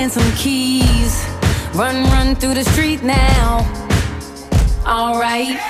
and 0.05 0.13
some 0.13 0.33
keys. 0.33 1.25
Run, 1.75 2.05
run 2.11 2.37
through 2.37 2.53
the 2.53 2.65
street 2.65 3.03
now. 3.03 3.65
Alright. 4.87 5.64